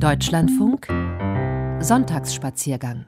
[0.00, 0.88] Deutschlandfunk
[1.80, 3.06] Sonntagsspaziergang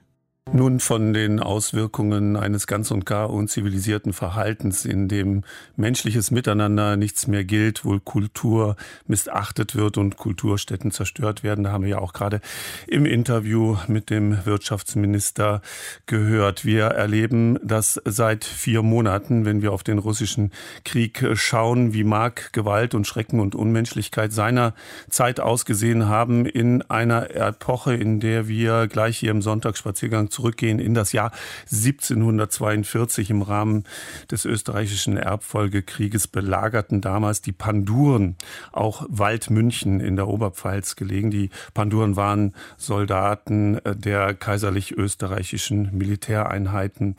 [0.53, 5.43] nun von den Auswirkungen eines ganz und gar unzivilisierten Verhaltens, in dem
[5.75, 8.77] menschliches Miteinander nichts mehr gilt, wo Kultur
[9.09, 11.65] missachtet wird und Kulturstätten zerstört werden.
[11.65, 12.41] Da haben wir ja auch gerade
[12.87, 15.63] im Interview mit dem Wirtschaftsminister
[16.07, 16.65] gehört.
[16.65, 20.53] Wir erleben das seit vier Monaten, wenn wir auf den russischen
[20.85, 24.75] Krieg schauen, wie Mark Gewalt und Schrecken und Unmenschlichkeit seiner
[25.11, 30.93] Zeit ausgesehen haben in einer Epoche, in der wir gleich hier im Sonntagsspaziergang zurückgehen in
[30.95, 31.33] das Jahr
[31.73, 33.85] 1742 im Rahmen
[34.31, 38.37] des österreichischen Erbfolgekrieges belagerten damals die Panduren
[38.73, 41.31] auch Waldmünchen in der Oberpfalz gelegen.
[41.31, 47.17] Die Panduren waren Soldaten äh, der kaiserlich-österreichischen Militäreinheiten.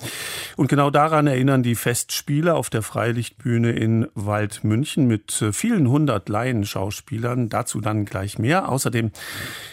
[0.55, 6.29] Und genau daran erinnern die Festspiele auf der Freilichtbühne in Waldmünchen mit äh, vielen hundert
[6.29, 7.49] Laienschauspielern.
[7.49, 8.69] Dazu dann gleich mehr.
[8.69, 9.11] Außerdem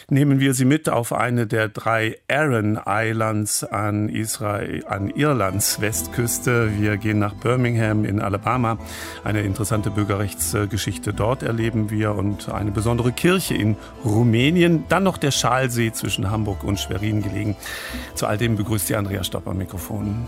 [0.09, 5.81] nehmen wir Sie mit auf eine der drei Aran Islands Irlands an, Israel, an Irlands
[5.81, 6.71] Westküste.
[6.79, 8.77] Wir gehen nach Birmingham in Alabama.
[9.25, 13.75] Eine interessante Bürgerrechtsgeschichte dort erleben wir und eine besondere Kirche in
[14.05, 14.85] Rumänien.
[14.87, 17.57] Dann noch der Schalsee zwischen Hamburg und Schwerin gelegen.
[18.13, 20.25] Zu all dem begrüßt Sie Andrea Stopp am Mikrofon.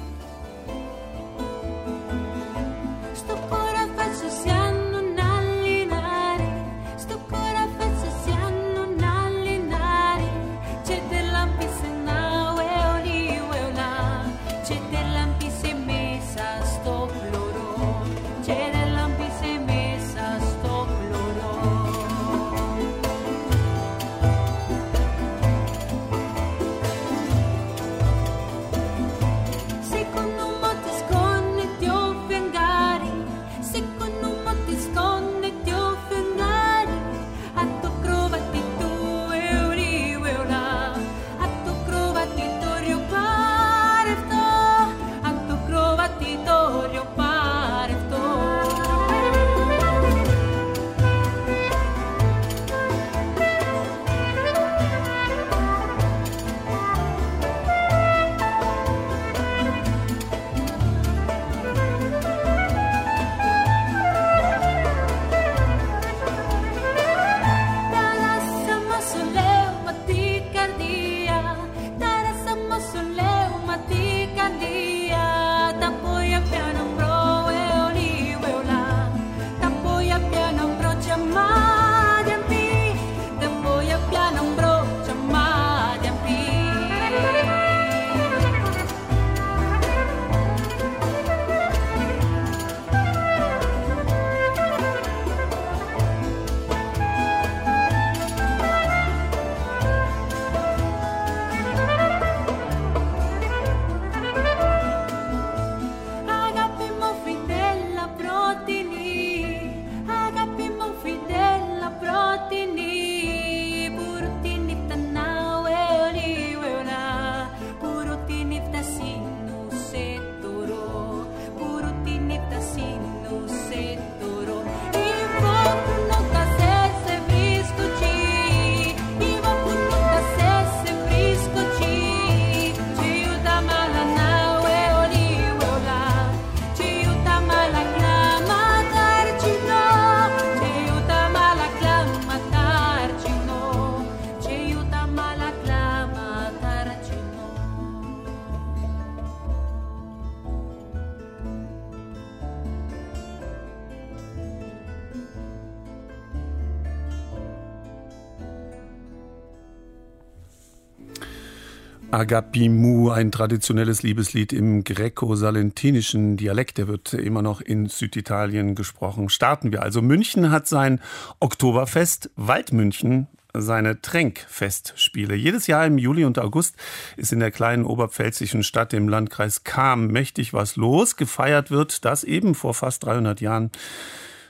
[162.18, 166.80] Agapimu, ein traditionelles Liebeslied im greco-salentinischen Dialekt.
[166.80, 169.30] Der wird immer noch in Süditalien gesprochen.
[169.30, 170.02] Starten wir also.
[170.02, 171.00] München hat sein
[171.40, 175.36] Oktoberfest, Waldmünchen seine Tränkfestspiele.
[175.36, 176.76] Jedes Jahr im Juli und August
[177.18, 181.18] ist in der kleinen oberpfälzischen Stadt im Landkreis Kam mächtig was los.
[181.18, 183.70] Gefeiert wird das eben vor fast 300 Jahren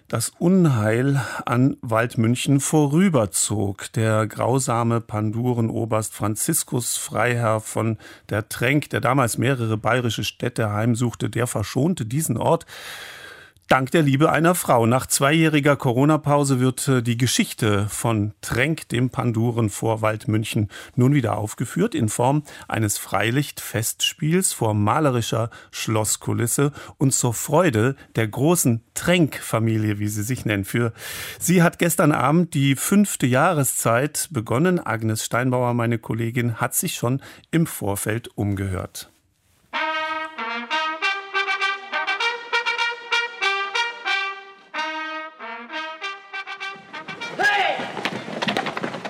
[0.07, 3.91] das Unheil an Waldmünchen vorüberzog.
[3.93, 7.97] Der grausame Pandurenoberst Franziskus Freiherr von
[8.29, 12.65] der Tränk, der damals mehrere bayerische Städte heimsuchte, der verschonte diesen Ort
[13.67, 14.85] Dank der Liebe einer Frau.
[14.85, 21.37] Nach zweijähriger Corona-Pause wird äh, die Geschichte von Tränk, dem Panduren vor Waldmünchen, nun wieder
[21.37, 30.07] aufgeführt in Form eines Freilichtfestspiels vor malerischer Schlosskulisse und zur Freude der großen Tränk-Familie, wie
[30.07, 30.65] sie sich nennt.
[30.65, 30.93] Für
[31.37, 34.79] sie hat gestern Abend die fünfte Jahreszeit begonnen.
[34.79, 37.21] Agnes Steinbauer, meine Kollegin, hat sich schon
[37.51, 39.11] im Vorfeld umgehört.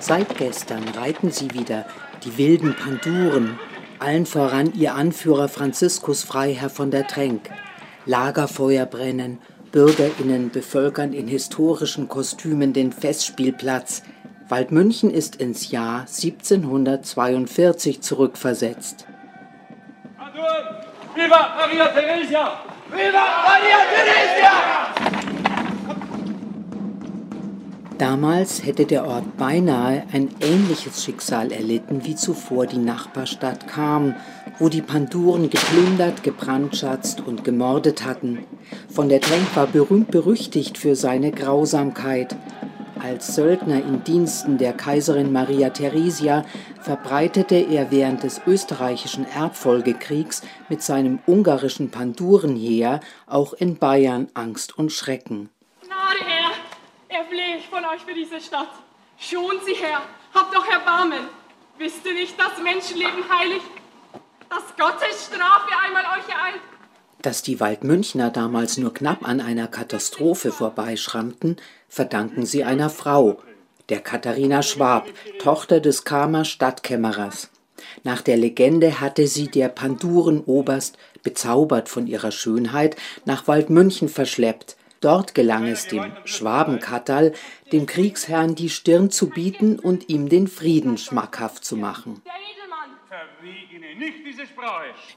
[0.08, 1.84] Seit gestern reiten sie wieder
[2.24, 3.58] die wilden Panduren,
[3.98, 7.50] allen voran ihr Anführer Franziskus Freiherr von der Tränk.
[8.06, 9.38] Lagerfeuer brennen,
[9.70, 14.02] BürgerInnen bevölkern in historischen Kostümen den Festspielplatz.
[14.48, 19.04] Waldmünchen ist ins Jahr 1742 zurückversetzt.
[21.14, 22.60] Viva Maria Theresia!
[22.90, 25.17] Viva Maria Theresia!
[27.98, 34.14] Damals hätte der Ort beinahe ein ähnliches Schicksal erlitten wie zuvor die Nachbarstadt Kam,
[34.60, 38.44] wo die Panduren geplündert, gebrandschatzt und gemordet hatten.
[38.88, 42.36] Von der Trenk war berühmt berüchtigt für seine Grausamkeit.
[43.02, 46.44] Als Söldner in Diensten der Kaiserin Maria Theresia
[46.80, 54.92] verbreitete er während des österreichischen Erbfolgekriegs mit seinem ungarischen Pandurenheer auch in Bayern Angst und
[54.92, 55.50] Schrecken
[57.08, 58.70] erflehe ich von euch für diese Stadt.
[59.18, 60.00] Schon sie her,
[60.34, 61.28] habt doch Erbarmen.
[61.78, 63.62] Wisst ihr nicht, dass Menschenleben heilig,
[64.50, 66.60] dass Gottes Strafe einmal euch ereilt?
[67.22, 71.56] Dass die Waldmünchner damals nur knapp an einer Katastrophe vorbeischrammten,
[71.88, 73.42] verdanken sie einer Frau,
[73.88, 75.08] der Katharina Schwab,
[75.40, 77.50] Tochter des Kamer Stadtkämmerers.
[78.04, 85.34] Nach der Legende hatte sie der Pandurenoberst, bezaubert von ihrer Schönheit, nach Waldmünchen verschleppt, Dort
[85.34, 87.32] gelang es dem Schwabenkatterl,
[87.72, 92.22] dem Kriegsherrn die Stirn zu bieten und ihm den Frieden schmackhaft zu machen.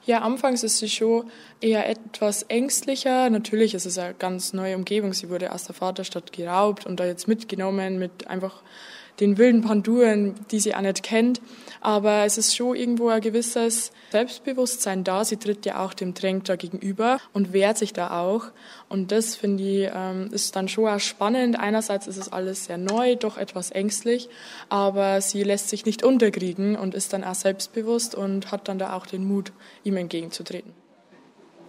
[0.05, 1.29] Ja, anfangs ist sie schon
[1.61, 3.29] eher etwas ängstlicher.
[3.29, 5.13] Natürlich ist es eine ganz neue Umgebung.
[5.13, 8.61] Sie wurde aus der Vaterstadt geraubt und da jetzt mitgenommen mit einfach
[9.19, 11.41] den wilden Panduren, die sie auch nicht kennt.
[11.81, 15.25] Aber es ist schon irgendwo ein gewisses Selbstbewusstsein da.
[15.25, 18.45] Sie tritt ja auch dem Tränk da gegenüber und wehrt sich da auch.
[18.87, 21.59] Und das finde ich ähm, ist dann schon auch spannend.
[21.59, 24.29] Einerseits ist es alles sehr neu, doch etwas ängstlich,
[24.69, 28.95] aber sie lässt sich nicht unterkriegen und ist dann auch selbstbewusst und hat dann da
[28.95, 29.51] auch den Mut,
[29.83, 30.73] ihm entgegenzutreten.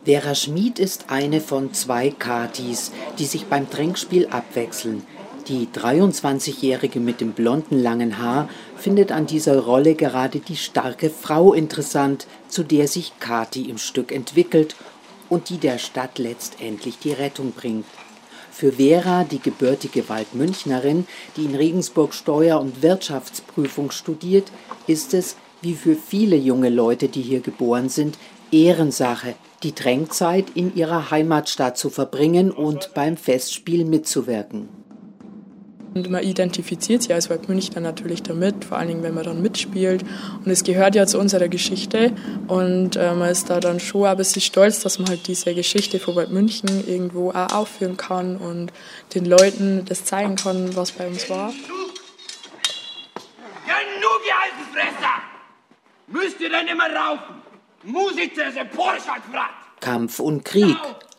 [0.04, 5.06] Vera Schmid ist eine von zwei Katis, die sich beim Trinkspiel abwechseln.
[5.48, 11.52] Die 23-Jährige mit dem blonden langen Haar findet an dieser Rolle gerade die starke Frau
[11.52, 14.76] interessant, zu der sich Kati im Stück entwickelt
[15.28, 17.86] und die der Stadt letztendlich die Rettung bringt.
[18.52, 21.06] Für Vera, die gebürtige Waldmünchnerin,
[21.36, 24.52] die in Regensburg Steuer- und Wirtschaftsprüfung studiert,
[24.86, 28.16] ist es, wie für viele junge Leute, die hier geboren sind,
[28.52, 29.34] Ehrensache,
[29.64, 34.81] die Drängzeit in ihrer Heimatstadt zu verbringen und beim Festspiel mitzuwirken.
[35.94, 40.02] Und man identifiziert sich als Waldmünchner natürlich damit, vor allen Dingen, wenn man dann mitspielt.
[40.44, 42.12] Und es gehört ja zu unserer Geschichte.
[42.48, 45.98] Und äh, man ist da dann schon ein bisschen stolz, dass man halt diese Geschichte
[45.98, 48.72] von Waldmünchen irgendwo auch aufführen kann und
[49.14, 51.48] den Leuten das zeigen kann, was bei uns war.
[53.66, 55.22] Genug, ihr alten Fresser!
[56.06, 57.36] Müsst ihr denn immer raufen?
[57.84, 59.10] Musiker sind Porsche
[59.80, 60.76] Kampf und Krieg,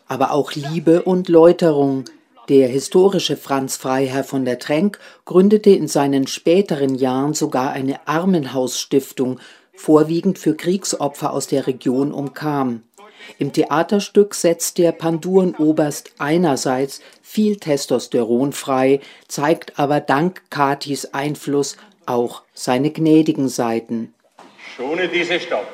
[0.08, 2.06] aber auch Liebe und Läuterung–
[2.48, 9.40] der historische Franz Freiherr von der Tränk gründete in seinen späteren Jahren sogar eine Armenhausstiftung,
[9.74, 12.82] vorwiegend für Kriegsopfer aus der Region um Kam.
[13.38, 22.42] Im Theaterstück setzt der Pandurenoberst einerseits viel Testosteron frei, zeigt aber dank Katis Einfluss auch
[22.52, 24.14] seine gnädigen Seiten.
[24.76, 25.66] Schone diese Stadt,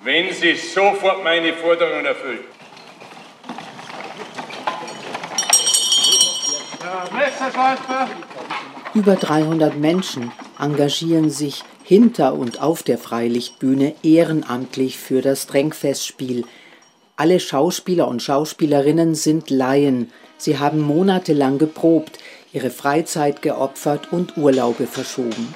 [0.00, 2.40] wenn sie sofort meine Forderungen erfüllt.
[8.94, 16.44] Über 300 Menschen engagieren sich hinter und auf der Freilichtbühne ehrenamtlich für das Drängfestspiel.
[17.16, 20.12] Alle Schauspieler und Schauspielerinnen sind Laien.
[20.36, 22.18] Sie haben monatelang geprobt,
[22.52, 25.54] ihre Freizeit geopfert und Urlaube verschoben.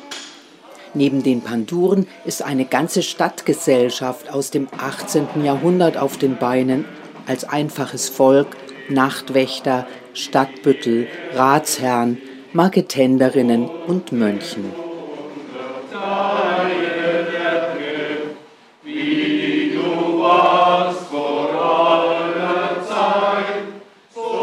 [0.94, 5.44] Neben den Panduren ist eine ganze Stadtgesellschaft aus dem 18.
[5.44, 6.84] Jahrhundert auf den Beinen
[7.26, 8.56] als einfaches Volk,
[8.88, 12.18] Nachtwächter, Stadtbüttel, Ratsherren,
[12.52, 14.72] Marketenderinnen und Mönchen.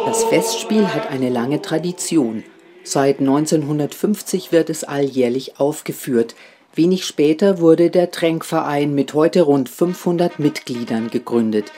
[0.05, 2.43] Das Festspiel hat eine lange Tradition.
[2.83, 6.35] Seit 1950 wird es alljährlich aufgeführt.
[6.73, 11.71] Wenig später wurde der Tränkverein mit heute rund 500 Mitgliedern gegründet.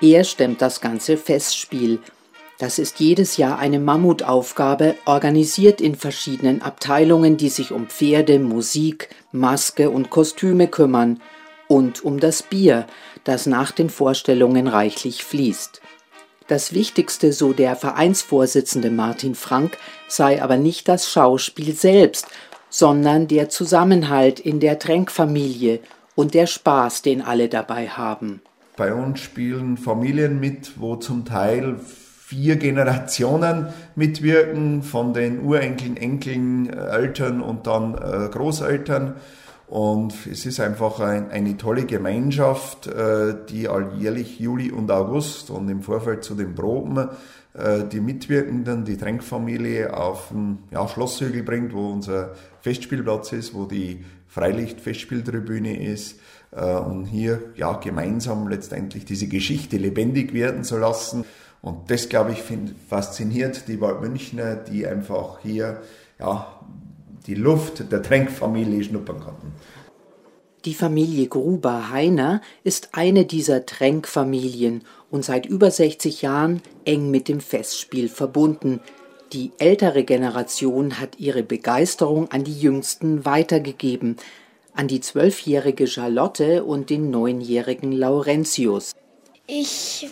[0.00, 2.00] Er stemmt das ganze Festspiel.
[2.58, 9.10] Das ist jedes Jahr eine Mammutaufgabe, organisiert in verschiedenen Abteilungen, die sich um Pferde, Musik,
[9.30, 11.20] Maske und Kostüme kümmern
[11.68, 12.88] und um das Bier,
[13.22, 15.80] das nach den Vorstellungen reichlich fließt.
[16.48, 22.26] Das Wichtigste, so der Vereinsvorsitzende Martin Frank, sei aber nicht das Schauspiel selbst,
[22.70, 25.78] sondern der Zusammenhalt in der Tränkfamilie
[26.16, 28.40] und der Spaß, den alle dabei haben.
[28.76, 31.78] Bei uns spielen Familien mit, wo zum Teil
[32.28, 39.14] vier Generationen mitwirken, von den Urenkeln, Enkeln, Eltern und dann äh, Großeltern.
[39.66, 45.70] Und es ist einfach ein, eine tolle Gemeinschaft, äh, die alljährlich Juli und August und
[45.70, 47.08] im Vorfeld zu den Proben
[47.54, 53.64] äh, die Mitwirkenden, die Tränkfamilie auf den ja, Schlosshügel bringt, wo unser Festspielplatz ist, wo
[53.64, 56.20] die Freilicht-Festspieltribüne ist
[56.50, 61.26] und hier ja gemeinsam letztendlich diese Geschichte lebendig werden zu lassen.
[61.62, 65.82] Und das, glaube ich, find, fasziniert die Waldmünchner, die einfach hier
[66.18, 66.60] ja,
[67.26, 69.52] die Luft der Tränkfamilie schnuppern konnten.
[70.64, 77.40] Die Familie Gruber-Heiner ist eine dieser Tränkfamilien und seit über 60 Jahren eng mit dem
[77.40, 78.80] Festspiel verbunden.
[79.32, 84.16] Die ältere Generation hat ihre Begeisterung an die Jüngsten weitergegeben,
[84.74, 88.94] an die zwölfjährige Charlotte und den neunjährigen Laurentius.
[89.46, 90.08] Ich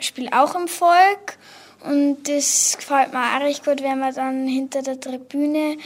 [0.00, 1.38] spiele auch im Volk
[1.84, 5.76] und das gefällt mir auch recht gut, wenn wir dann hinter der Tribüne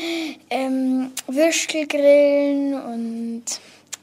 [0.51, 3.45] ähm, Würstel grillen und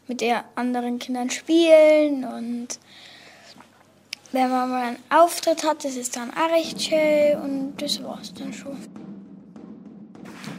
[0.08, 2.26] mit den anderen Kindern spielen.
[2.26, 2.80] Und
[4.32, 8.34] wenn man mal einen Auftritt hat, das ist dann auch recht schön und das war's
[8.34, 8.93] dann schon.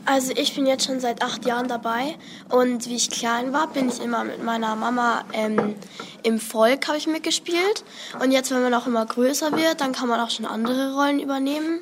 [0.06, 2.16] Also ich bin jetzt schon seit acht Jahren dabei
[2.50, 5.76] und wie ich klein war, bin ich immer mit meiner Mama ähm,
[6.22, 7.84] im Volk habe ich mitgespielt
[8.20, 11.20] und jetzt, wenn man auch immer größer wird, dann kann man auch schon andere Rollen
[11.20, 11.80] übernehmen.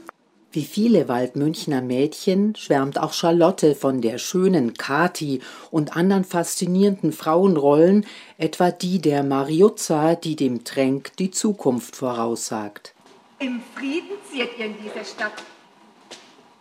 [0.52, 8.04] Wie viele Waldmünchner Mädchen schwärmt auch Charlotte von der schönen Kati und anderen faszinierenden Frauenrollen,
[8.36, 12.94] etwa die der Mariuzza, die dem Tränk die Zukunft voraussagt.
[13.38, 15.42] Im Frieden zieht ihr in diese Stadt.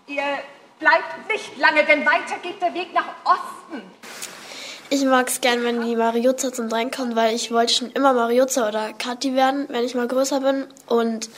[0.07, 0.23] Ihr
[0.81, 3.81] bleibt nicht lange, denn weiter geht der Weg nach Osten.
[4.89, 8.11] Ich mag es gern, wenn die Mariuzza zum Drängen kommt, weil ich wollte schon immer
[8.11, 10.67] Mariuzza oder Kathi werden, wenn ich mal größer bin.
[10.85, 11.29] Und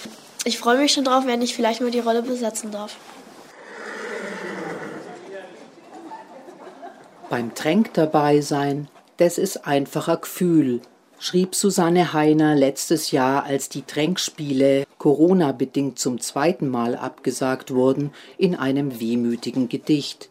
[0.43, 2.95] ich freue mich schon drauf, wenn ich vielleicht mal die Rolle besetzen darf.
[7.29, 10.81] Beim Tränk dabei sein, das ist einfacher Gefühl,
[11.19, 18.55] schrieb Susanne Heiner letztes Jahr, als die Tränkspiele Corona-bedingt zum zweiten Mal abgesagt wurden, in
[18.55, 20.29] einem wehmütigen Gedicht.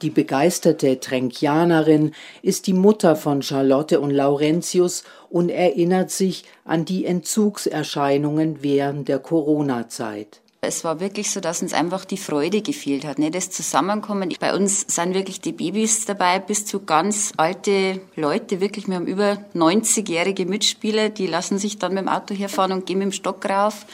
[0.00, 7.04] Die begeisterte Tränkianerin ist die Mutter von Charlotte und Laurentius und erinnert sich an die
[7.04, 10.40] Entzugserscheinungen während der Corona-Zeit.
[10.66, 13.30] Es war wirklich so, dass uns einfach die Freude gefehlt hat, ne?
[13.30, 14.34] das Zusammenkommen.
[14.40, 18.88] Bei uns sind wirklich die Babys dabei bis zu ganz alte Leute, wirklich.
[18.88, 22.98] Wir haben über 90-jährige Mitspieler, die lassen sich dann mit dem Auto herfahren und gehen
[22.98, 23.86] mit dem Stock rauf,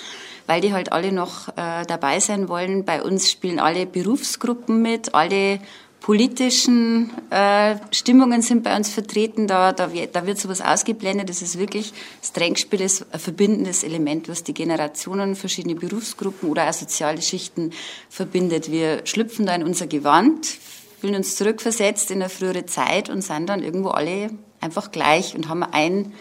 [0.46, 2.84] weil die halt alle noch äh, dabei sein wollen.
[2.84, 5.60] Bei uns spielen alle Berufsgruppen mit, alle
[6.02, 9.46] politischen äh, Stimmungen sind bei uns vertreten.
[9.46, 11.28] Da, da, da wird sowas ausgeblendet.
[11.28, 16.68] Das ist wirklich, das Tränkspiel ist ein verbindendes Element, was die Generationen, verschiedene Berufsgruppen oder
[16.68, 17.70] auch soziale Schichten
[18.10, 18.70] verbindet.
[18.70, 20.46] Wir schlüpfen da in unser Gewand,
[21.00, 24.30] fühlen uns zurückversetzt in eine frühere Zeit und sind dann irgendwo alle
[24.60, 26.12] einfach gleich und haben ein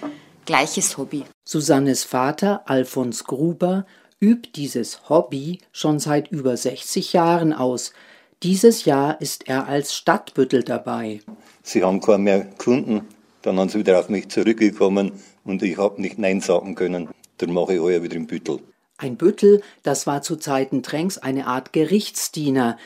[0.46, 1.24] gleiches Hobby.
[1.44, 3.88] Susannes Vater, Alfons Gruber,
[4.20, 7.94] übt dieses Hobby schon seit über 60 Jahren aus–
[8.44, 11.22] dieses Jahr ist er als Stadtbüttel dabei.
[11.64, 13.08] Sie haben kaum mehr Kunden,
[13.42, 15.12] dann haben sie wieder auf mich zurückgekommen
[15.44, 17.10] und ich habe nicht Nein sagen können.
[17.38, 18.60] Dann mache ich heuer wieder im Büttel.
[18.98, 22.78] Ein Büttel, das war zu Zeiten Tränks eine Art Gerichtsdiener.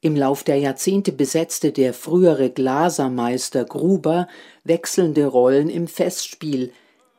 [0.00, 4.28] Im Lauf der Jahrzehnte besetzte der frühere Glasermeister Gruber
[4.64, 6.72] wechselnde Rollen im Festspiel,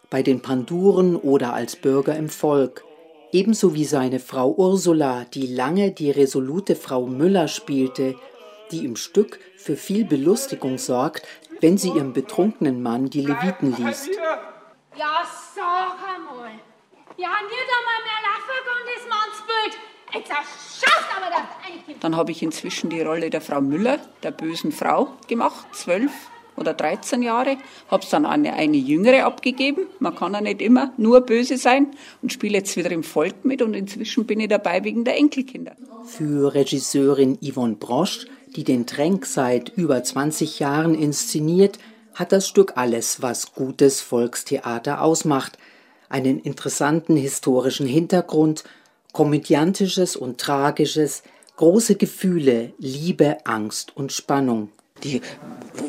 [0.10, 2.84] bei den Panduren oder als Bürger im Volk
[3.34, 8.16] ebenso wie seine Frau Ursula, die lange die resolute Frau Müller spielte,
[8.72, 11.28] die im Stück für viel Belustigung sorgt,
[11.60, 14.10] wenn sie ihrem betrunkenen Mann die Leviten liest.
[14.96, 15.24] Ja,
[15.56, 16.52] sag einmal.
[17.18, 19.74] Wir haben nicht einmal mehr Lachen und das Mannsbild.
[20.14, 24.72] Jetzt erschaust aber das Dann habe ich inzwischen die Rolle der Frau Müller, der bösen
[24.72, 26.12] Frau, gemacht, zwölf
[26.56, 27.58] oder 13 Jahre,
[27.90, 29.88] habe es dann an eine, eine jüngere abgegeben.
[30.00, 31.88] Man kann ja nicht immer nur böse sein
[32.22, 35.76] und spiele jetzt wieder im Volk mit und inzwischen bin ich dabei wegen der Enkelkinder.
[36.06, 41.80] Für Regisseurin Yvonne Brosch, die den Tränk seit über 20 Jahren inszeniert,
[42.14, 45.58] hat das Stück alles, was gutes Volkstheater ausmacht.
[46.10, 48.64] Einen interessanten historischen Hintergrund,
[49.14, 51.24] komödiantisches und tragisches,
[51.56, 54.70] große Gefühle, Liebe, Angst und Spannung.
[55.04, 55.22] Die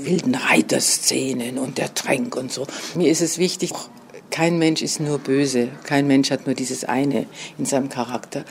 [0.00, 2.66] wilden Reiterszenen und der Tränk und so.
[2.94, 3.73] Mir ist es wichtig,
[4.30, 7.26] kein Mensch ist nur böse, kein Mensch hat nur dieses eine
[7.59, 8.44] in seinem Charakter.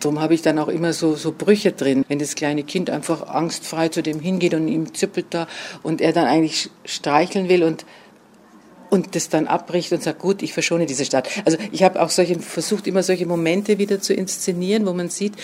[0.00, 2.04] Darum habe ich dann auch immer so, so Brüche drin.
[2.08, 5.48] Wenn das kleine Kind einfach angstfrei zu dem hingeht und ihm zippelt da
[5.82, 7.84] und er dann eigentlich streicheln will und
[8.90, 11.28] und das dann abbricht und sagt, gut, ich verschone diese Stadt.
[11.44, 15.34] Also ich habe auch solche, versucht immer solche Momente wieder zu inszenieren, wo man sieht,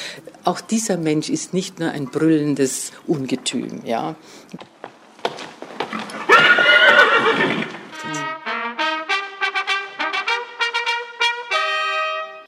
[0.45, 4.17] auch dieser Mensch ist nicht nur ein brüllendes Ungetüm, ja.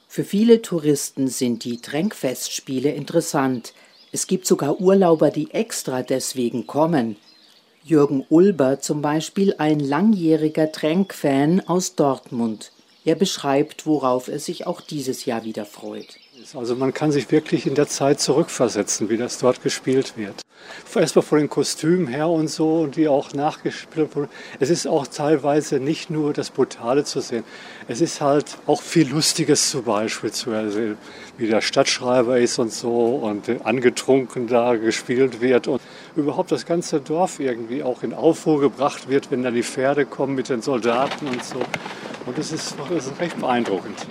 [0.09, 3.75] Für viele Touristen sind die Tränkfestspiele interessant.
[4.12, 7.17] Es gibt sogar Urlauber, die extra deswegen kommen.
[7.87, 12.73] Jürgen Ulber zum Beispiel ein langjähriger Tränkfan aus Dortmund.
[13.05, 16.16] Er beschreibt, worauf er sich auch dieses Jahr wieder freut.
[16.55, 20.43] Also man kann sich wirklich in der Zeit zurückversetzen, wie das dort gespielt wird.
[20.95, 24.29] Erstmal von den Kostümen her und so, die auch nachgespielt wurden.
[24.61, 27.45] Es ist auch teilweise nicht nur das Brutale zu sehen.
[27.88, 30.97] Es ist halt auch viel Lustiges zum Beispiel zu ersehen,
[31.37, 35.83] wie der Stadtschreiber ist und so und angetrunken da gespielt wird und
[36.15, 40.35] überhaupt das ganze Dorf irgendwie auch in Aufruhr gebracht wird, wenn dann die Pferde kommen
[40.35, 41.61] mit den Soldaten und so.
[42.25, 44.07] Und es ist, das ist recht beeindruckend.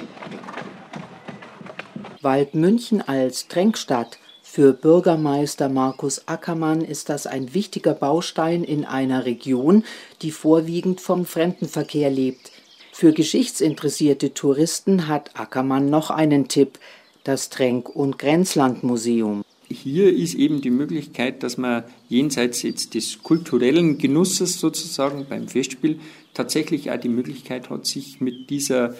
[2.25, 4.17] Waldmünchen als Tränkstadt.
[4.41, 9.83] Für Bürgermeister Markus Ackermann ist das ein wichtiger Baustein in einer Region,
[10.21, 12.51] die vorwiegend vom Fremdenverkehr lebt.
[12.91, 16.79] Für geschichtsinteressierte Touristen hat Ackermann noch einen Tipp,
[17.23, 19.43] das Tränk- und Grenzlandmuseum.
[19.67, 25.99] Hier ist eben die Möglichkeit, dass man jenseits jetzt des kulturellen Genusses sozusagen beim Festspiel
[26.33, 28.95] tatsächlich auch die Möglichkeit hat, sich mit dieser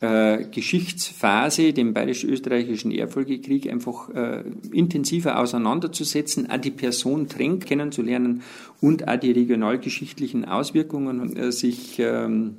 [0.00, 8.42] äh, Geschichtsphase, dem bayerisch-österreichischen Erbfolgekrieg, einfach äh, intensiver auseinanderzusetzen, auch die Person Trenk kennenzulernen
[8.80, 12.56] und auch die regionalgeschichtlichen Auswirkungen äh, sich ähm,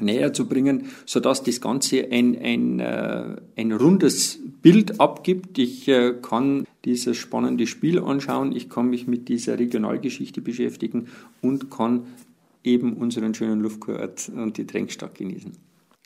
[0.00, 5.58] näher zu bringen, sodass das Ganze ein, ein, äh, ein rundes Bild abgibt.
[5.58, 11.08] Ich äh, kann dieses spannende Spiel anschauen, ich kann mich mit dieser Regionalgeschichte beschäftigen
[11.40, 12.02] und kann
[12.62, 15.52] eben unseren schönen Luftkurort und die Tränkstadt genießen.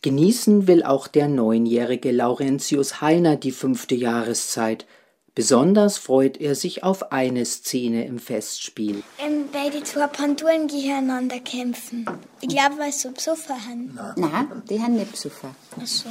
[0.02, 4.86] Genießen will auch der neunjährige Laurentius Heiner die fünfte Jahreszeit.
[5.34, 9.02] Besonders freut er sich auf eine Szene im Festspiel.
[9.24, 12.06] Ähm, weil die zwei Panduren gegeneinander kämpfen.
[12.40, 13.98] Ich glaube, weil sie besoffen haben.
[14.16, 15.50] Nein, die haben nicht besoffen.
[15.80, 16.08] Ach so.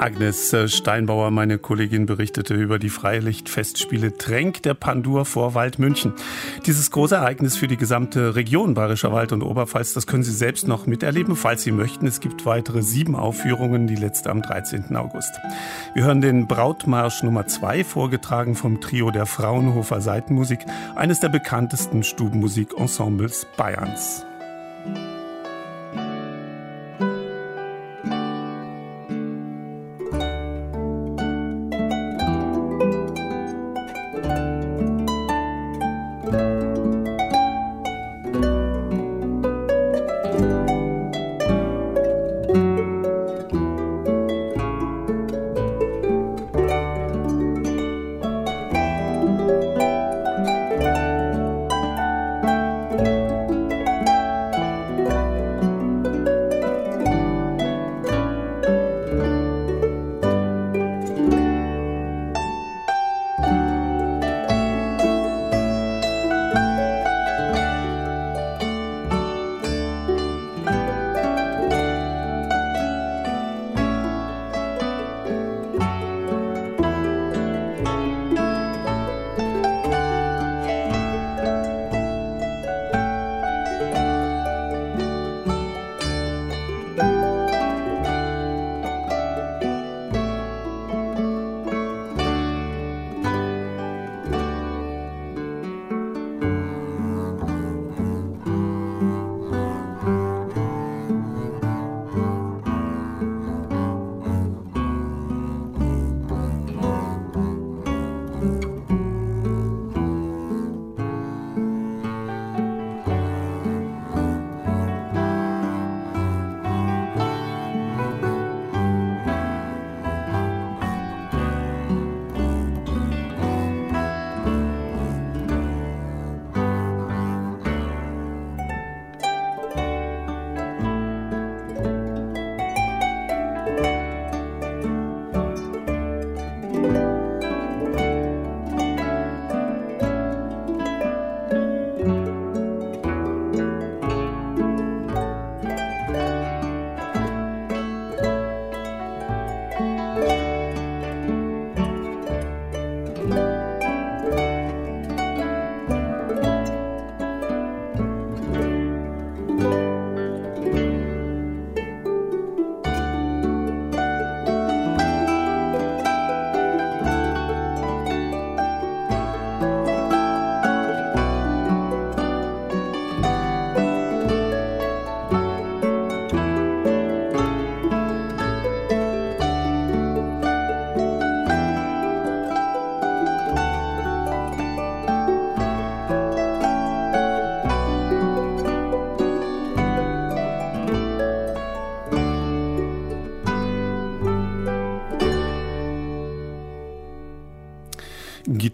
[0.00, 6.14] Agnes äh, Steinbauer, meine Kollegin, berichtete über die Freilichtfestspiele Tränk der Pandur vor Waldmünchen.
[6.64, 10.66] Dieses große Ereignis für die gesamte Region Bayerischer Wald und Oberpfalz, das können Sie selbst
[10.66, 12.06] noch miterleben, falls Sie möchten.
[12.06, 14.96] Es gibt weitere sieben Aufführungen, die letzte am 13.
[14.96, 15.38] August.
[15.94, 20.60] Wir hören den Brautmarsch Nummer zwei, vorgetragen vom Trio der Fraunhofer Seitenmusik,
[20.96, 24.24] eines der bekanntesten Stubenmusikensembles Bayerns.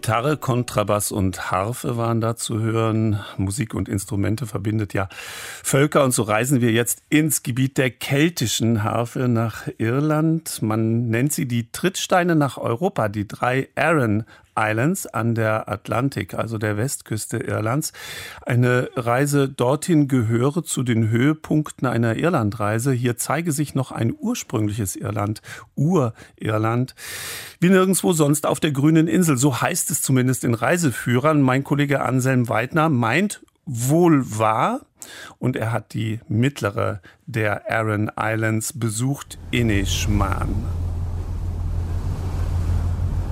[0.07, 3.19] Gitarre, Kontrabass und Harfe waren da zu hören.
[3.35, 5.09] Musik und Instrumente verbindet ja
[5.65, 6.05] Völker.
[6.05, 10.61] Und so reisen wir jetzt ins Gebiet der keltischen Harfe nach Irland.
[10.61, 14.23] Man nennt sie die Trittsteine nach Europa, die drei Aran
[14.57, 17.93] Islands an der Atlantik, also der Westküste Irlands.
[18.45, 22.91] Eine Reise dorthin gehöre zu den Höhepunkten einer Irlandreise.
[22.91, 25.41] Hier zeige sich noch ein ursprüngliches Irland,
[25.75, 26.95] Ur-Irland,
[27.59, 29.37] wie nirgendwo sonst auf der grünen Insel.
[29.37, 31.41] So heißt es zumindest in Reiseführern.
[31.41, 34.81] Mein Kollege Anselm Weidner meint wohl wahr.
[35.37, 40.86] Und er hat die mittlere der Aran Islands besucht, Inishmaan.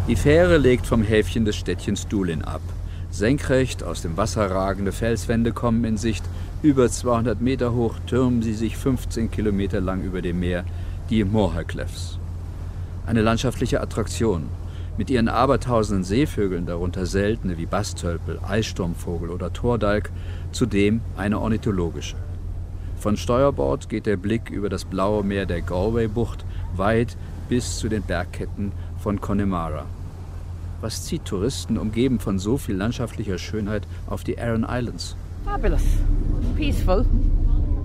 [0.07, 2.61] Die Fähre legt vom Häfchen des Städtchens Dulin ab.
[3.09, 6.23] Senkrecht aus dem Wasser ragende Felswände kommen in Sicht.
[6.61, 10.63] Über 200 Meter hoch türmen sie sich 15 Kilometer lang über dem Meer,
[11.09, 12.19] die Mohercliffs.
[13.07, 14.43] Eine landschaftliche Attraktion.
[14.95, 20.11] Mit ihren abertausenden Seevögeln, darunter seltene wie Bastölpel, Eissturmvogel oder Tordalk,
[20.51, 22.15] zudem eine ornithologische.
[22.99, 27.17] Von Steuerbord geht der Blick über das blaue Meer der Galway-Bucht weit
[27.49, 28.71] bis zu den Bergketten
[29.05, 29.85] von Connemara.
[30.81, 35.15] Was zieht Touristen, umgeben von so viel landschaftlicher Schönheit, auf die Aran Islands?
[35.43, 35.83] Fabulous.
[36.55, 37.05] Peaceful.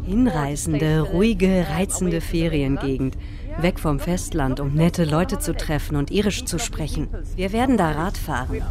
[0.07, 3.19] Hinreißende, ruhige, reizende Feriengegend.
[3.61, 7.09] Weg vom Festland, um nette Leute zu treffen und irisch zu sprechen.
[7.37, 8.63] Wir werden da Rad fahren.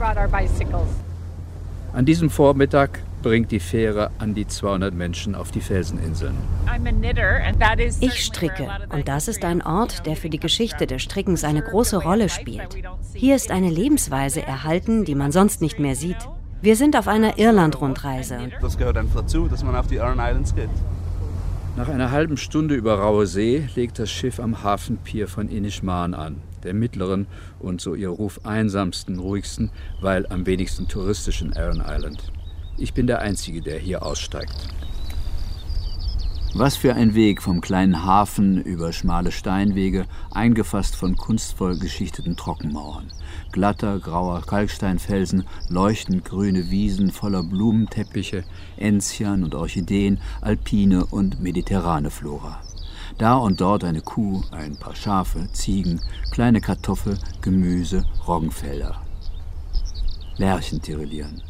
[1.94, 6.36] An diesem Vormittag bringt die Fähre an die 200 Menschen auf die Felseninseln.
[8.00, 11.98] Ich stricke und das ist ein Ort, der für die Geschichte des Strickens eine große
[11.98, 12.78] Rolle spielt.
[13.14, 16.18] Hier ist eine Lebensweise erhalten, die man sonst nicht mehr sieht.
[16.62, 18.38] Wir sind auf einer Irland-Rundreise.
[18.62, 20.70] Das gehört einfach dazu, dass man auf die Aran Islands geht.
[21.78, 26.42] Nach einer halben Stunde über raue See legt das Schiff am Hafenpier von Inishmaan an,
[26.64, 27.28] der mittleren
[27.60, 32.34] und so ihr Ruf einsamsten, ruhigsten, weil am wenigsten touristischen Aran Island.
[32.80, 34.56] Ich bin der Einzige, der hier aussteigt.
[36.56, 43.12] Was für ein Weg vom kleinen Hafen über schmale Steinwege, eingefasst von kunstvoll geschichteten Trockenmauern.
[43.52, 48.46] Glatter, grauer Kalksteinfelsen, leuchtend grüne Wiesen voller Blumenteppiche,
[48.78, 52.62] Enzian und Orchideen, alpine und mediterrane Flora.
[53.18, 56.00] Da und dort eine Kuh, ein paar Schafe, Ziegen,
[56.32, 59.02] kleine Kartoffel, Gemüse, Roggenfelder.
[60.38, 61.42] Lerchen tirillieren.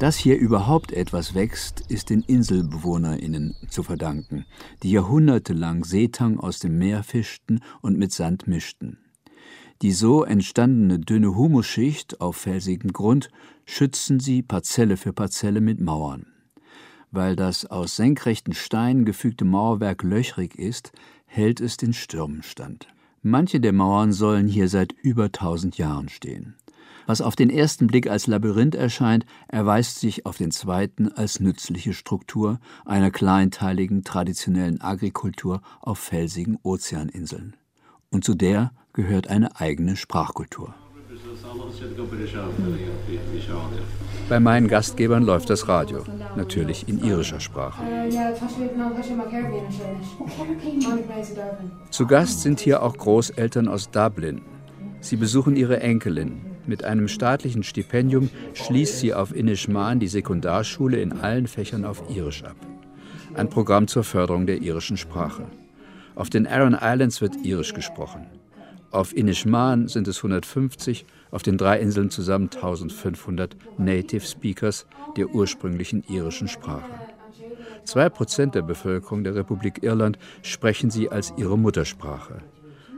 [0.00, 4.46] Dass hier überhaupt etwas wächst, ist den InselbewohnerInnen zu verdanken,
[4.82, 8.96] die jahrhundertelang Seetang aus dem Meer fischten und mit Sand mischten.
[9.82, 13.28] Die so entstandene dünne Humusschicht auf felsigem Grund
[13.66, 16.24] schützen sie Parzelle für Parzelle mit Mauern.
[17.10, 20.92] Weil das aus senkrechten Steinen gefügte Mauerwerk löchrig ist,
[21.26, 22.88] hält es den Stürmen stand.
[23.20, 26.54] Manche der Mauern sollen hier seit über tausend Jahren stehen.
[27.10, 31.92] Was auf den ersten Blick als Labyrinth erscheint, erweist sich auf den zweiten als nützliche
[31.92, 37.56] Struktur einer kleinteiligen traditionellen Agrikultur auf felsigen Ozeaninseln.
[38.10, 40.72] Und zu der gehört eine eigene Sprachkultur.
[44.28, 46.04] Bei meinen Gastgebern läuft das Radio,
[46.36, 47.82] natürlich in irischer Sprache.
[51.90, 54.42] Zu Gast sind hier auch Großeltern aus Dublin.
[55.00, 61.12] Sie besuchen ihre Enkelin, mit einem staatlichen Stipendium schließt sie auf Inishmaan die Sekundarschule in
[61.12, 62.56] allen Fächern auf Irisch ab.
[63.34, 65.46] Ein Programm zur Förderung der irischen Sprache.
[66.14, 68.26] Auf den Aran Islands wird Irisch gesprochen.
[68.92, 76.04] Auf Inishmaan sind es 150, auf den drei Inseln zusammen 1500 Native Speakers der ursprünglichen
[76.08, 76.90] irischen Sprache.
[77.84, 82.42] Zwei Prozent der Bevölkerung der Republik Irland sprechen sie als ihre Muttersprache.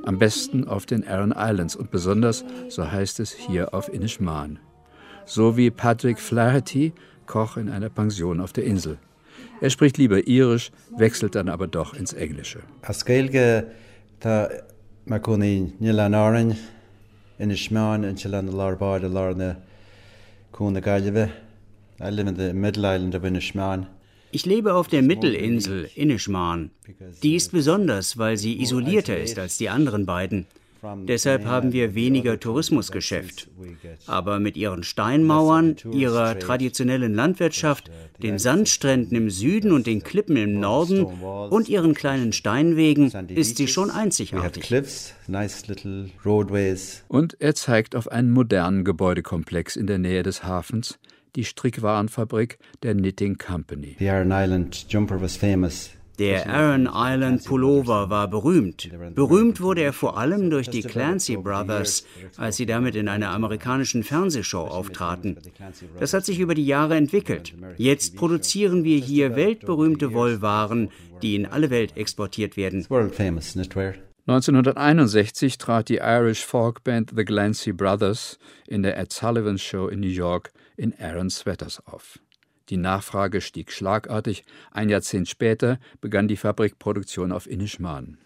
[0.05, 4.59] Am besten auf den Aran Islands und besonders, so heißt es, hier auf Inishmaan.
[5.25, 6.93] So wie Patrick Flaherty,
[7.27, 8.99] Koch in einer Pension auf der Insel.
[9.61, 12.61] Er spricht lieber Irisch, wechselt dann aber doch ins Englische.
[22.01, 23.87] I live in the middle island of Inishmaan.
[24.33, 26.71] Ich lebe auf der Mittelinsel Inishmaan.
[27.23, 30.47] Die ist besonders, weil sie isolierter ist als die anderen beiden.
[31.07, 33.49] Deshalb haben wir weniger Tourismusgeschäft.
[34.07, 37.91] Aber mit ihren Steinmauern, ihrer traditionellen Landwirtschaft,
[38.21, 43.69] den Sandstränden im Süden und den Klippen im Norden und ihren kleinen Steinwegen ist sie
[43.69, 44.73] schon einzigartig.
[47.09, 50.99] Und er zeigt auf einen modernen Gebäudekomplex in der Nähe des Hafens,
[51.37, 53.97] die Strickwarenfabrik der Knitting Company.
[53.99, 58.91] The Iron Island jumper was famous Der Aaron Island Pullover war berühmt.
[59.15, 62.05] Berühmt wurde er vor allem durch die Clancy Brothers,
[62.37, 65.39] als sie damit in einer amerikanischen Fernsehshow auftraten.
[65.99, 67.55] Das hat sich über die Jahre entwickelt.
[67.77, 70.91] Jetzt produzieren wir hier weltberühmte Wollwaren,
[71.23, 72.87] die in alle Welt exportiert werden.
[74.25, 79.99] 1961 trat die Irish Folk Band The Glancy Brothers in der Ed Sullivan Show in
[79.99, 82.19] New York in Aaron Sweaters auf.
[82.69, 84.45] Die Nachfrage stieg schlagartig.
[84.73, 88.19] Ein Jahrzehnt später begann die Fabrikproduktion auf Inishmaan.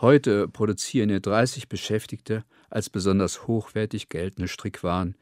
[0.00, 5.16] Heute produzieren hier 30 Beschäftigte als besonders hochwertig geltende Strickwaren,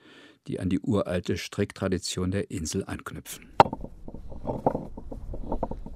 [0.47, 3.49] die an die uralte Stricktradition der Insel anknüpfen.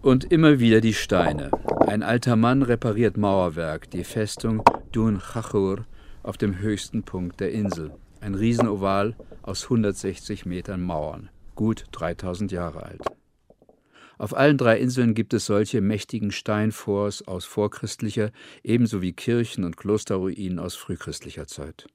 [0.03, 1.51] Und immer wieder die Steine.
[1.87, 5.87] Ein alter Mann repariert Mauerwerk, die Festung Dun Chachur
[6.23, 7.93] auf dem höchsten Punkt der Insel.
[8.25, 13.03] Ein Riesenoval aus 160 Metern Mauern, gut 3000 Jahre alt.
[14.17, 18.31] Auf allen drei Inseln gibt es solche mächtigen Steinforts aus vorchristlicher,
[18.63, 21.87] ebenso wie Kirchen und Klosterruinen aus frühchristlicher Zeit.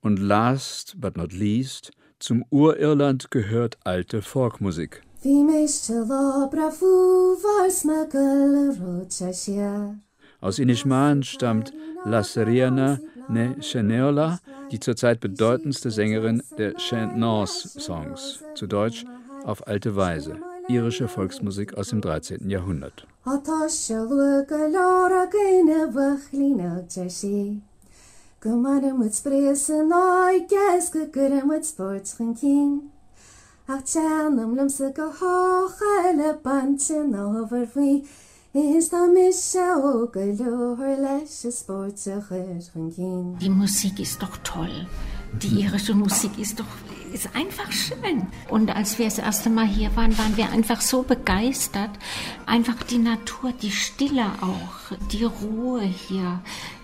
[0.00, 5.02] Und last but not least, zum Urirland gehört alte Folkmusik.
[10.40, 11.72] Aus Inishmaan stammt
[12.04, 14.40] La Seriana Ne Cheneola,
[14.72, 19.04] die zurzeit bedeutendste Sängerin der Chant-Nance-Songs, zu Deutsch
[19.44, 22.50] auf alte Weise, irische Volksmusik aus dem 13.
[22.50, 23.06] Jahrhundert.
[33.68, 38.02] Ach tjänam lumsa go háchaile bantin over fao
[43.40, 44.88] Die Musik ist doch toll.
[45.40, 46.66] Die irische Musik ist doch
[47.12, 48.26] ist einfach schön.
[48.48, 51.90] Und als wir das erste Mal hier waren, waren wir einfach so begeistert.
[52.46, 56.40] Einfach die Natur, die Stille auch, die Ruhe hier.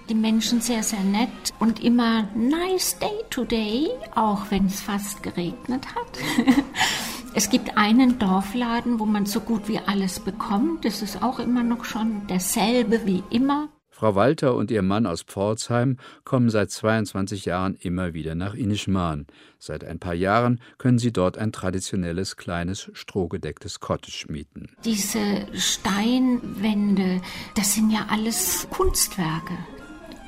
[0.08, 5.84] Die Menschen sehr, sehr nett und immer nice day today, auch wenn es fast geregnet
[5.96, 6.46] hat.
[7.36, 10.86] Es gibt einen Dorfladen, wo man so gut wie alles bekommt.
[10.86, 13.68] Das ist auch immer noch schon derselbe wie immer.
[13.90, 19.26] Frau Walter und ihr Mann aus Pforzheim kommen seit 22 Jahren immer wieder nach Inishmaan.
[19.58, 24.70] Seit ein paar Jahren können sie dort ein traditionelles kleines strohgedecktes Cottage mieten.
[24.86, 27.20] Diese Steinwände,
[27.54, 29.52] das sind ja alles Kunstwerke.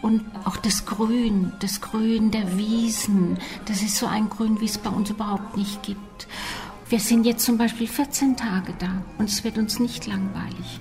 [0.03, 4.77] Und auch das Grün, das Grün der Wiesen, das ist so ein Grün, wie es
[4.77, 6.29] bei uns überhaupt nicht gibt.
[6.91, 10.81] Wir sind jetzt zum Beispiel 14 Tage da und es wird uns nicht langweilig.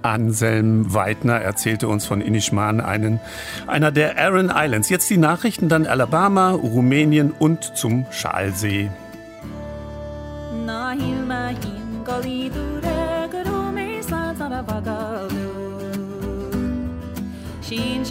[0.00, 3.20] Anselm Weidner erzählte uns von Inishmaan, einen,
[3.66, 4.88] einer der Aran Islands.
[4.88, 8.88] Jetzt die Nachrichten, dann Alabama, Rumänien und zum Schalsee.
[17.60, 18.04] Sin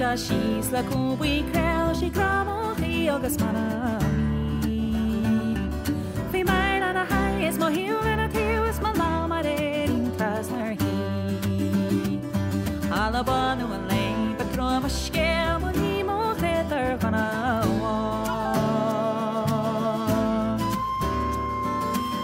[6.96, 12.20] men a haj små huvuden att hus man lamar er intas när hi
[12.92, 17.64] Alla barn och en läng betröva skäm och ni mot heter vana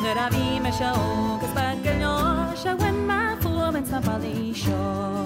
[0.04, 4.54] När av i med sig och spackar jag så when man får men snabbare i
[4.54, 5.26] sjå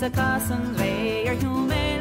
[0.00, 1.93] Så kassen väger human.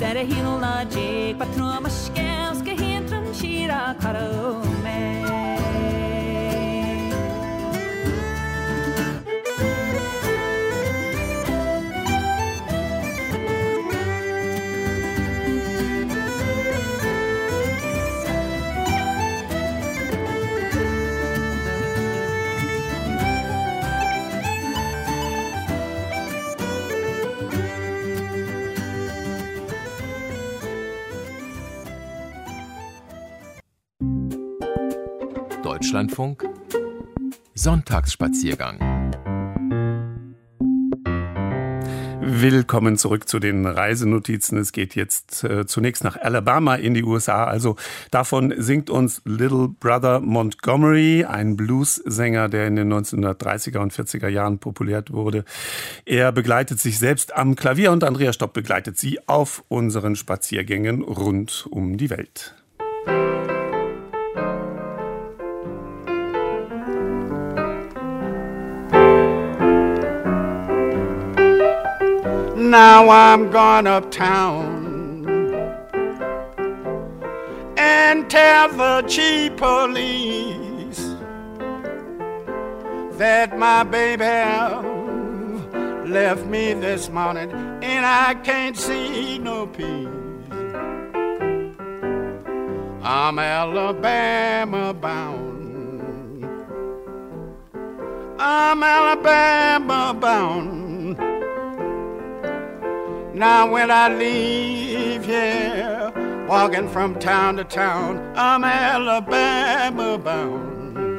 [0.00, 4.39] Set a heel on a jig, but through my scales, get hint from Shira Karo.
[35.90, 36.48] Deutschlandfunk
[37.52, 38.78] Sonntagsspaziergang
[42.20, 44.56] Willkommen zurück zu den Reisenotizen.
[44.58, 47.42] Es geht jetzt äh, zunächst nach Alabama in die USA.
[47.42, 47.74] Also
[48.12, 54.60] davon singt uns Little Brother Montgomery, ein Blues-Sänger, der in den 1930er und 40er Jahren
[54.60, 55.44] populär wurde.
[56.04, 61.66] Er begleitet sich selbst am Klavier und Andrea Stopp begleitet sie auf unseren Spaziergängen rund
[61.68, 62.54] um die Welt.
[72.70, 75.48] Now I'm gone uptown
[77.76, 81.16] and tell the chief police
[83.18, 84.24] that my baby
[86.08, 87.50] left me this morning
[87.82, 90.06] and I can't see no peace.
[93.02, 96.44] I'm Alabama bound.
[98.38, 100.89] I'm Alabama bound.
[103.40, 106.12] Now when I leave here,
[106.46, 111.16] walking from town to town, I'm Alabama bound.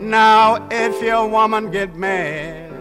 [0.00, 2.72] Now if your woman get mad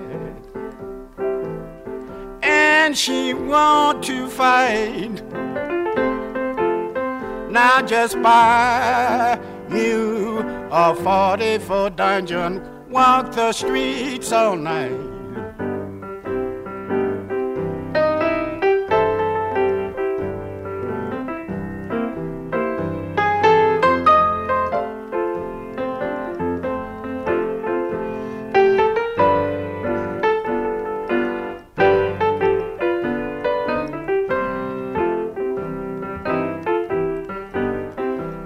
[2.42, 5.22] and she want to fight,
[7.52, 10.40] now just buy you
[10.72, 15.21] a 44 dungeon, walk the streets all night.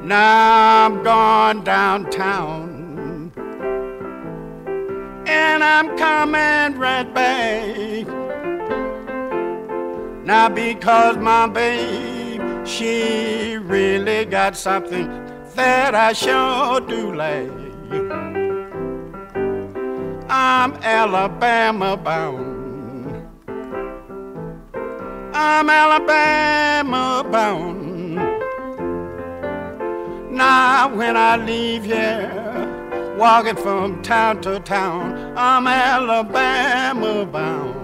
[0.06, 3.32] Now I'm gone downtown
[5.26, 8.06] and I'm coming right back.
[10.24, 15.08] Now because my babe, she really got something
[15.56, 17.50] that I sure do like.
[20.30, 23.28] I'm Alabama bound.
[25.34, 27.85] I'm Alabama bound.
[30.36, 37.75] Now, when I leave here, walking from town to town, I'm Alabama bound.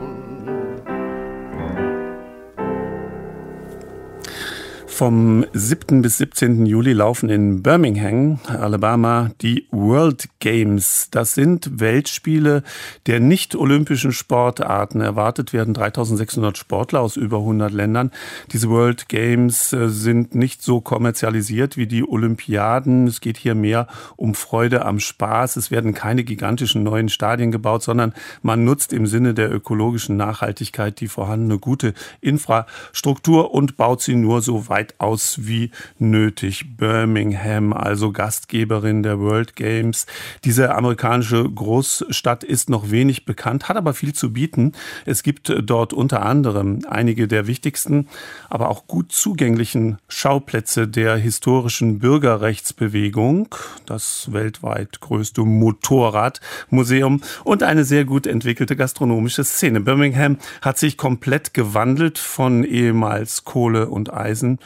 [4.91, 6.01] Vom 7.
[6.01, 6.65] bis 17.
[6.65, 11.08] Juli laufen in Birmingham, Alabama, die World Games.
[11.10, 12.62] Das sind Weltspiele
[13.08, 15.01] der nicht-olympischen Sportarten.
[15.01, 18.12] Erwartet werden 3600 Sportler aus über 100 Ländern.
[18.51, 23.08] Diese World Games äh, sind nicht so kommerzialisiert wie die Olympiaden.
[23.08, 25.56] Es geht hier mehr um Freude am Spaß.
[25.56, 30.99] Es werden keine gigantischen neuen Stadien gebaut, sondern man nutzt im Sinne der ökologischen Nachhaltigkeit
[30.99, 36.78] die vorhandene gute Infrastruktur und baut sie nur so weit aus wie nötig.
[36.78, 40.06] Birmingham, also Gastgeberin der World Games.
[40.44, 44.74] Diese amerikanische Großstadt ist noch wenig bekannt, hat aber viel zu bieten.
[45.06, 48.08] Es gibt dort unter anderem einige der wichtigsten,
[48.50, 53.54] aber auch gut zugänglichen Schauplätze der historischen Bürgerrechtsbewegung,
[53.86, 59.82] das weltweit größte Motorradmuseum und eine sehr gut entwickelte gastronomische Szene.
[59.82, 64.60] Birmingham hat sich komplett gewandelt von ehemals Kohle und Eisen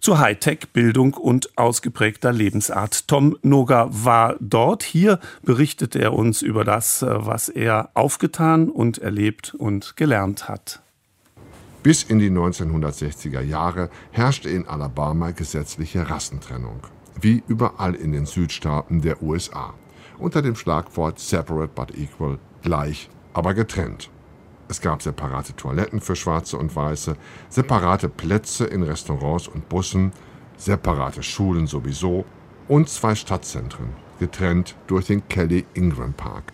[0.00, 3.06] zu Hightech, Bildung und ausgeprägter Lebensart.
[3.08, 4.82] Tom Noga war dort.
[4.82, 10.80] Hier berichtet er uns über das, was er aufgetan und erlebt und gelernt hat.
[11.82, 16.80] Bis in die 1960er Jahre herrschte in Alabama gesetzliche Rassentrennung,
[17.18, 19.72] wie überall in den Südstaaten der USA,
[20.18, 24.10] unter dem Schlagwort Separate but Equal, gleich, aber getrennt.
[24.70, 27.16] Es gab separate Toiletten für Schwarze und Weiße,
[27.48, 30.12] separate Plätze in Restaurants und Bussen,
[30.56, 32.24] separate Schulen sowieso
[32.68, 33.88] und zwei Stadtzentren,
[34.20, 36.52] getrennt durch den Kelly Ingram Park.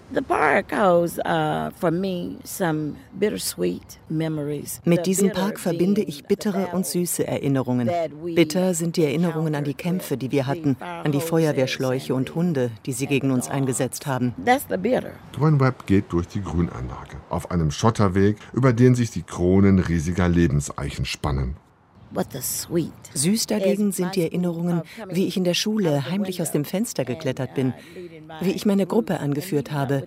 [4.84, 7.90] Mit diesem Park verbinde ich bittere und süße Erinnerungen.
[8.34, 12.70] Bitter sind die Erinnerungen an die Kämpfe, die wir hatten, an die Feuerwehrschläuche und Hunde,
[12.86, 14.34] die sie gegen uns eingesetzt haben.
[15.32, 20.28] Gwen Webb geht durch die Grünanlage, auf einem Schotterweg, über den sich die Kronen riesiger
[20.28, 21.56] Lebenseichen spannen.
[23.14, 27.54] Süß dagegen sind die Erinnerungen, wie ich in der Schule heimlich aus dem Fenster geklettert
[27.54, 27.74] bin,
[28.40, 30.04] wie ich meine Gruppe angeführt habe,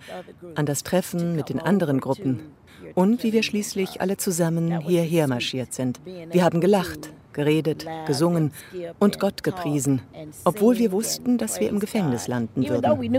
[0.54, 2.40] an das Treffen mit den anderen Gruppen
[2.94, 6.00] und wie wir schließlich alle zusammen hierher marschiert sind.
[6.04, 8.52] Wir haben gelacht, geredet, gesungen
[8.98, 10.02] und Gott gepriesen,
[10.44, 13.12] obwohl wir wussten, dass wir im Gefängnis landen würden.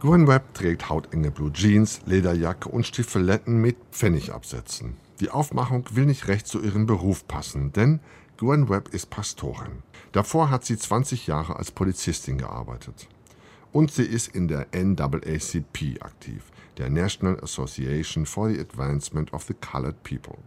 [0.00, 4.96] Gwen Webb trägt hautenge Blue Jeans, Lederjacke und Stiefeletten mit Pfennigabsätzen.
[5.20, 8.00] Die Aufmachung will nicht recht zu ihrem Beruf passen, denn
[8.38, 9.82] Gwen Webb ist Pastorin.
[10.12, 13.06] Davor hat sie 20 Jahre als Polizistin gearbeitet.
[13.70, 16.44] Und sie ist in der NAACP aktiv,
[16.78, 20.38] der National Association for the Advancement of the Colored People.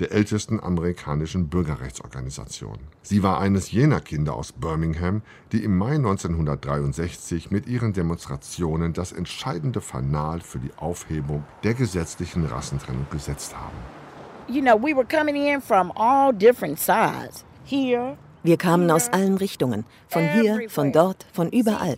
[0.00, 2.78] der ältesten amerikanischen Bürgerrechtsorganisation.
[3.02, 5.22] Sie war eines jener Kinder aus Birmingham,
[5.52, 12.44] die im Mai 1963 mit ihren Demonstrationen das entscheidende Fanal für die Aufhebung der gesetzlichen
[12.44, 14.03] Rassentrennung gesetzt haben.
[14.46, 17.44] You know, we were coming in from all different sides.
[17.64, 21.96] Here, wir kamen aus allen Richtungen, von hier, von dort, von überall.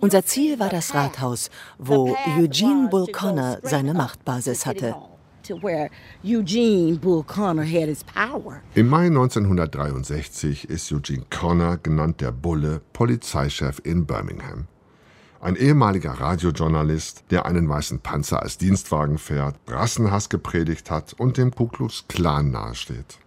[0.00, 4.94] Unser Ziel war das Rathaus, wo Eugene Bull Connor seine Machtbasis hatte.
[8.74, 14.66] Im Mai 1963 ist Eugene Connor, genannt der Bulle, Polizeichef in Birmingham.
[15.40, 21.54] Ein ehemaliger Radiojournalist, der einen weißen Panzer als Dienstwagen fährt, Rassenhass gepredigt hat und dem
[21.54, 23.18] Ku Klux Klan nahesteht.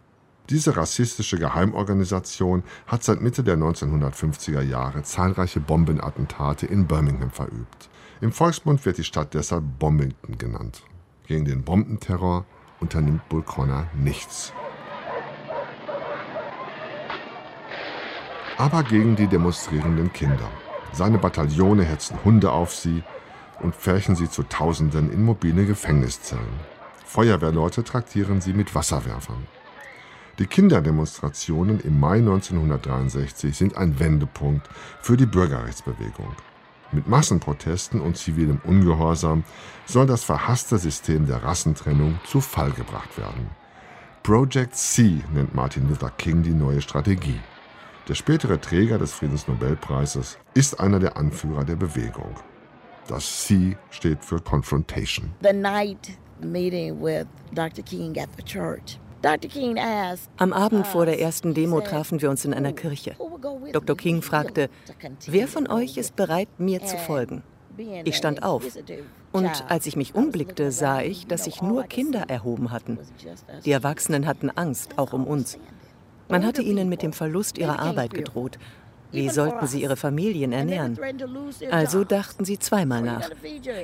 [0.49, 7.89] Diese rassistische Geheimorganisation hat seit Mitte der 1950er Jahre zahlreiche Bombenattentate in Birmingham verübt.
[8.19, 10.83] Im Volksmund wird die Stadt deshalb Bombington genannt.
[11.27, 12.45] Gegen den Bombenterror
[12.81, 14.51] unternimmt Bull Connor nichts.
[18.57, 20.49] Aber gegen die demonstrierenden Kinder.
[20.93, 23.03] Seine Bataillone hetzen Hunde auf sie
[23.61, 26.59] und pferchen sie zu Tausenden in mobile Gefängniszellen.
[27.05, 29.47] Feuerwehrleute traktieren sie mit Wasserwerfern.
[30.39, 34.67] Die Kinderdemonstrationen im Mai 1963 sind ein Wendepunkt
[35.01, 36.35] für die Bürgerrechtsbewegung.
[36.93, 39.43] Mit Massenprotesten und zivilem Ungehorsam
[39.85, 43.49] soll das verhasste System der Rassentrennung zu Fall gebracht werden.
[44.23, 47.39] Project C nennt Martin Luther King die neue Strategie.
[48.11, 52.35] Der spätere Träger des Friedensnobelpreises ist einer der Anführer der Bewegung.
[53.07, 55.31] Das C steht für Confrontation.
[55.41, 57.85] The night meeting with Dr.
[57.85, 58.99] King at the church.
[60.35, 63.15] Am Abend vor der ersten Demo trafen wir uns in einer Kirche.
[63.71, 63.95] Dr.
[63.95, 64.69] King fragte,
[65.27, 67.43] wer von euch ist bereit, mir zu folgen?
[68.03, 68.65] Ich stand auf.
[69.31, 72.99] Und als ich mich umblickte, sah ich, dass sich nur Kinder erhoben hatten.
[73.63, 75.57] Die Erwachsenen hatten Angst, auch um uns.
[76.31, 78.57] Man hatte ihnen mit dem Verlust ihrer Arbeit gedroht.
[79.11, 80.97] Wie sollten sie ihre Familien ernähren?
[81.69, 83.29] Also dachten sie zweimal nach.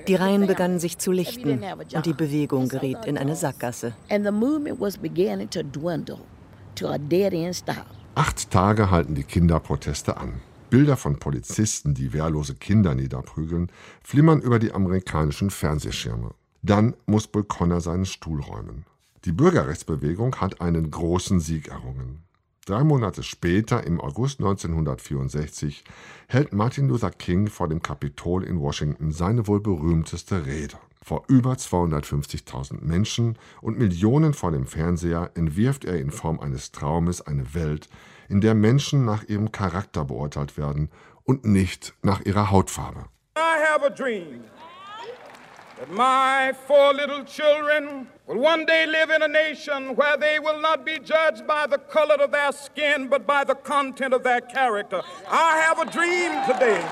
[0.08, 1.62] Die Reihen begannen sich zu lichten
[1.94, 3.94] und die Bewegung geriet in eine Sackgasse.
[8.16, 10.42] Acht Tage halten die Kinderproteste an.
[10.70, 13.72] Bilder von Polizisten, die wehrlose Kinder niederprügeln,
[14.04, 16.32] flimmern über die amerikanischen Fernsehschirme.
[16.62, 18.86] Dann muss Bull Connor seinen Stuhl räumen.
[19.26, 22.27] Die Bürgerrechtsbewegung hat einen großen Sieg errungen.
[22.68, 25.86] Drei Monate später, im August 1964,
[26.28, 30.76] hält Martin Luther King vor dem Kapitol in Washington seine wohl berühmteste Rede.
[31.02, 37.22] Vor über 250.000 Menschen und Millionen vor dem Fernseher entwirft er in Form eines Traumes
[37.22, 37.88] eine Welt,
[38.28, 40.90] in der Menschen nach ihrem Charakter beurteilt werden
[41.24, 43.06] und nicht nach ihrer Hautfarbe.
[43.38, 44.44] I have a dream
[45.78, 50.60] that my four little children will one day live in a nation where they will
[50.60, 54.42] not be judged by the color of their skin, but by the content of their
[54.42, 55.02] character.
[55.30, 56.84] I have a dream today.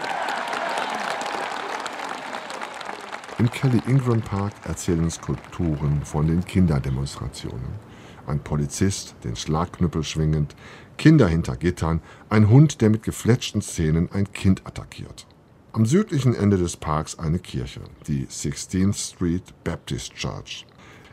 [3.38, 7.80] Im Kelly Ingram Park erzählen Skulpturen von den Kinderdemonstrationen.
[8.28, 10.56] Ein Polizist, den Schlagknüppel schwingend,
[10.98, 15.28] Kinder hinter Gittern, ein Hund, der mit gefletschten Zähnen ein Kind attackiert.
[15.76, 20.66] Am südlichen Ende des Parks eine Kirche, die 16th Street Baptist Church.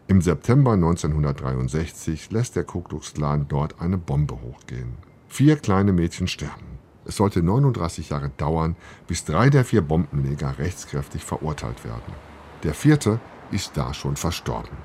[0.06, 4.98] Im September 1963 lässt der Ku Klux Klan dort eine Bombe hochgehen.
[5.26, 6.78] Vier kleine Mädchen sterben.
[7.04, 8.76] Es sollte 39 Jahre dauern,
[9.08, 12.14] bis drei der vier Bombenleger rechtskräftig verurteilt werden.
[12.62, 13.18] Der vierte
[13.50, 14.76] ist da schon verstorben.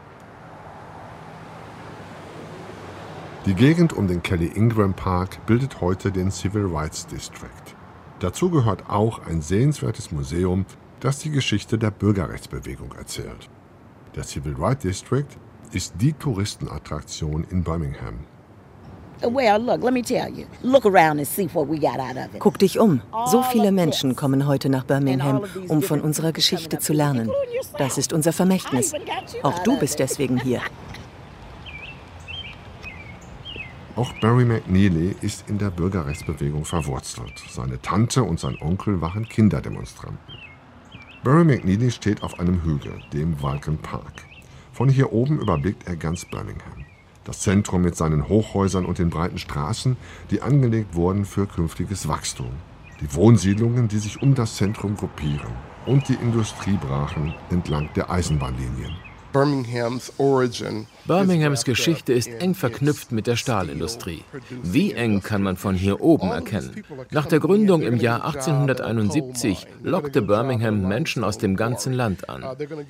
[3.45, 7.66] Die Gegend um den Kelly Ingram Park bildet heute den Civil Rights District.
[8.19, 10.65] Dazu gehört auch ein sehenswertes Museum,
[10.99, 13.49] das die Geschichte der Bürgerrechtsbewegung erzählt.
[14.15, 15.27] Der Civil Rights District
[15.71, 18.19] ist die Touristenattraktion in Birmingham.
[22.39, 23.01] Guck dich um.
[23.25, 27.31] So viele Menschen kommen heute nach Birmingham, um von unserer Geschichte zu lernen.
[27.77, 28.93] Das ist unser Vermächtnis.
[29.43, 30.61] Auch du bist deswegen hier.
[33.97, 37.43] Auch Barry McNeely ist in der Bürgerrechtsbewegung verwurzelt.
[37.49, 40.35] Seine Tante und sein Onkel waren Kinderdemonstranten.
[41.23, 44.21] Barry McNeely steht auf einem Hügel, dem Vulcan Park.
[44.71, 46.85] Von hier oben überblickt er ganz Birmingham.
[47.23, 49.97] Das Zentrum mit seinen Hochhäusern und den breiten Straßen,
[50.29, 52.51] die angelegt wurden für künftiges Wachstum.
[53.01, 55.53] Die Wohnsiedlungen, die sich um das Zentrum gruppieren.
[55.87, 59.06] Und die Industriebrachen entlang der Eisenbahnlinien.
[61.05, 64.23] Birminghams Geschichte ist eng verknüpft mit der Stahlindustrie.
[64.63, 66.83] Wie eng kann man von hier oben erkennen?
[67.11, 72.43] Nach der Gründung im Jahr 1871 lockte Birmingham Menschen aus dem ganzen Land an.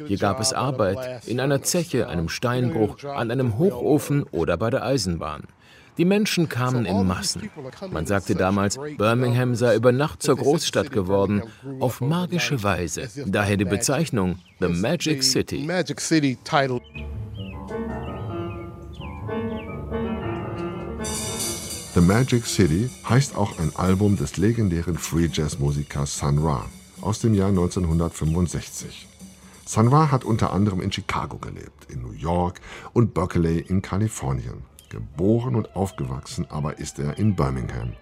[0.07, 4.83] Hier gab es Arbeit in einer Zeche, einem Steinbruch, an einem Hochofen oder bei der
[4.83, 5.43] Eisenbahn.
[5.97, 7.49] Die Menschen kamen in Massen.
[7.91, 11.43] Man sagte damals, Birmingham sei über Nacht zur Großstadt geworden,
[11.79, 13.09] auf magische Weise.
[13.25, 15.67] Daher die Bezeichnung The Magic City.
[21.93, 26.65] The Magic City heißt auch ein Album des legendären Free Jazz Musikers Sun Ra
[27.01, 29.07] aus dem Jahr 1965.
[29.65, 32.61] Sun Ra hat unter anderem in Chicago gelebt, in New York
[32.93, 34.66] und Berkeley in Kalifornien.
[34.89, 37.93] Geboren und aufgewachsen aber ist er in Birmingham.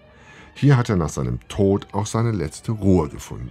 [0.54, 3.50] Hier hat er nach seinem Tod auch seine letzte Ruhe gefunden.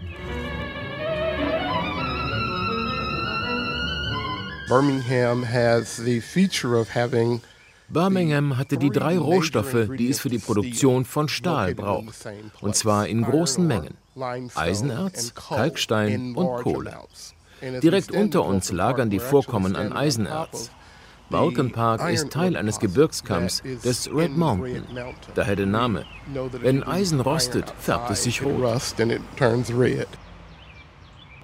[7.90, 12.28] Birmingham hatte die drei Rohstoffe, die es für die Produktion von Stahl braucht,
[12.62, 13.96] und zwar in großen Mengen.
[14.56, 16.98] Eisenerz, Kalkstein und Kohle.
[17.84, 20.72] Direkt unter uns lagern die Vorkommen an Eisenerz.
[21.30, 24.84] Balkan Park ist Teil eines Gebirgskamms des Red Mountain,
[25.34, 26.06] daher der Name.
[26.62, 28.64] Wenn Eisen rostet, färbt es sich rot.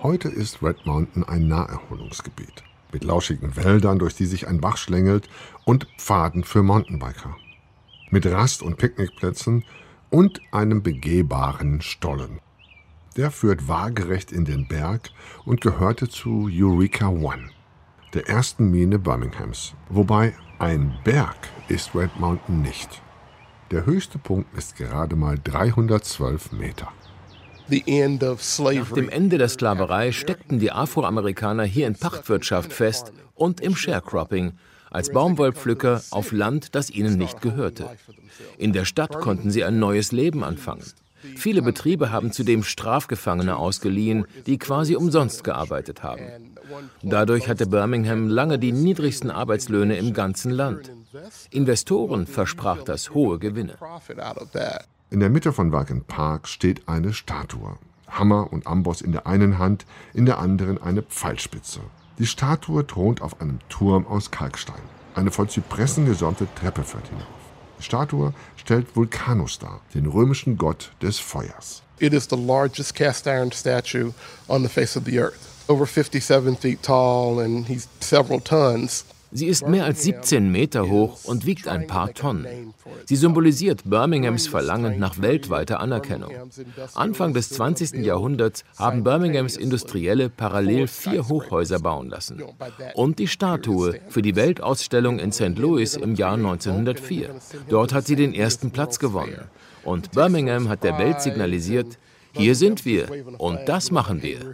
[0.04, 2.64] Heute ist Red Mountain ein Naherholungsgebiet
[2.94, 5.30] mit lauschigen Wäldern, durch die sich ein Bach schlängelt
[5.66, 7.36] und Pfaden für Mountainbiker.
[8.10, 9.64] Mit Rast- und Picknickplätzen
[10.10, 12.40] und einem begehbaren Stollen.
[13.16, 15.10] Der führt waagerecht in den Berg
[15.46, 17.50] und gehörte zu Eureka One
[18.14, 19.74] der ersten Mine Birminghams.
[19.90, 21.38] Wobei ein Berg
[21.70, 23.02] ist Red Mountain nicht.
[23.72, 26.90] Der höchste Punkt ist gerade mal 312 Meter.
[27.70, 34.54] Nach dem Ende der Sklaverei steckten die Afroamerikaner hier in Pachtwirtschaft fest und im Sharecropping,
[34.90, 37.90] als Baumwollpflücker auf Land, das ihnen nicht gehörte.
[38.58, 40.84] In der Stadt konnten sie ein neues Leben anfangen.
[41.38, 46.24] Viele Betriebe haben zudem Strafgefangene ausgeliehen, die quasi umsonst gearbeitet haben.
[47.04, 50.92] Dadurch hatte Birmingham lange die niedrigsten Arbeitslöhne im ganzen Land.
[51.50, 53.76] Investoren versprach das hohe Gewinne.
[55.10, 57.78] In der Mitte von Wagen Park steht eine Statue.
[58.08, 61.80] Hammer und Amboss in der einen Hand, in der anderen eine Pfeilspitze.
[62.20, 64.82] Die Statue thront auf einem Turm aus Kalkstein.
[65.16, 67.26] Eine von Zypressen gesäumte Treppe führt hinauf.
[67.80, 71.82] Die Statue stellt Vulkanus dar, den römischen Gott des Feuers.
[72.00, 74.14] It is the largest cast iron statue
[74.48, 75.51] on the face of the earth.
[75.72, 79.06] Over 57 feet tall and he's several tons.
[79.32, 82.74] Sie ist mehr als 17 Meter hoch und wiegt ein paar Tonnen.
[83.06, 86.34] Sie symbolisiert Birminghams Verlangen nach weltweiter Anerkennung.
[86.94, 88.04] Anfang des 20.
[88.04, 92.44] Jahrhunderts haben Birminghams Industrielle parallel vier Hochhäuser bauen lassen.
[92.96, 95.58] Und die Statue für die Weltausstellung in St.
[95.58, 97.30] Louis im Jahr 1904.
[97.70, 99.40] Dort hat sie den ersten Platz gewonnen.
[99.86, 101.98] Und Birmingham hat der Welt signalisiert,
[102.34, 103.10] hier sind wir
[103.40, 104.54] und das machen wir.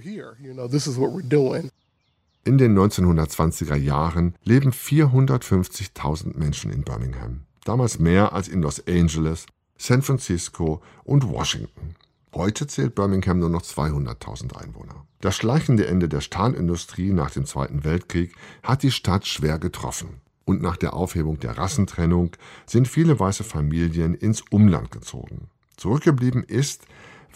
[2.43, 7.41] In den 1920er Jahren leben 450.000 Menschen in Birmingham.
[7.65, 9.45] Damals mehr als in Los Angeles,
[9.77, 11.95] San Francisco und Washington.
[12.33, 15.05] Heute zählt Birmingham nur noch 200.000 Einwohner.
[15.21, 20.21] Das schleichende Ende der Stahlindustrie nach dem Zweiten Weltkrieg hat die Stadt schwer getroffen.
[20.45, 22.31] Und nach der Aufhebung der Rassentrennung
[22.65, 25.49] sind viele weiße Familien ins Umland gezogen.
[25.75, 26.85] Zurückgeblieben ist,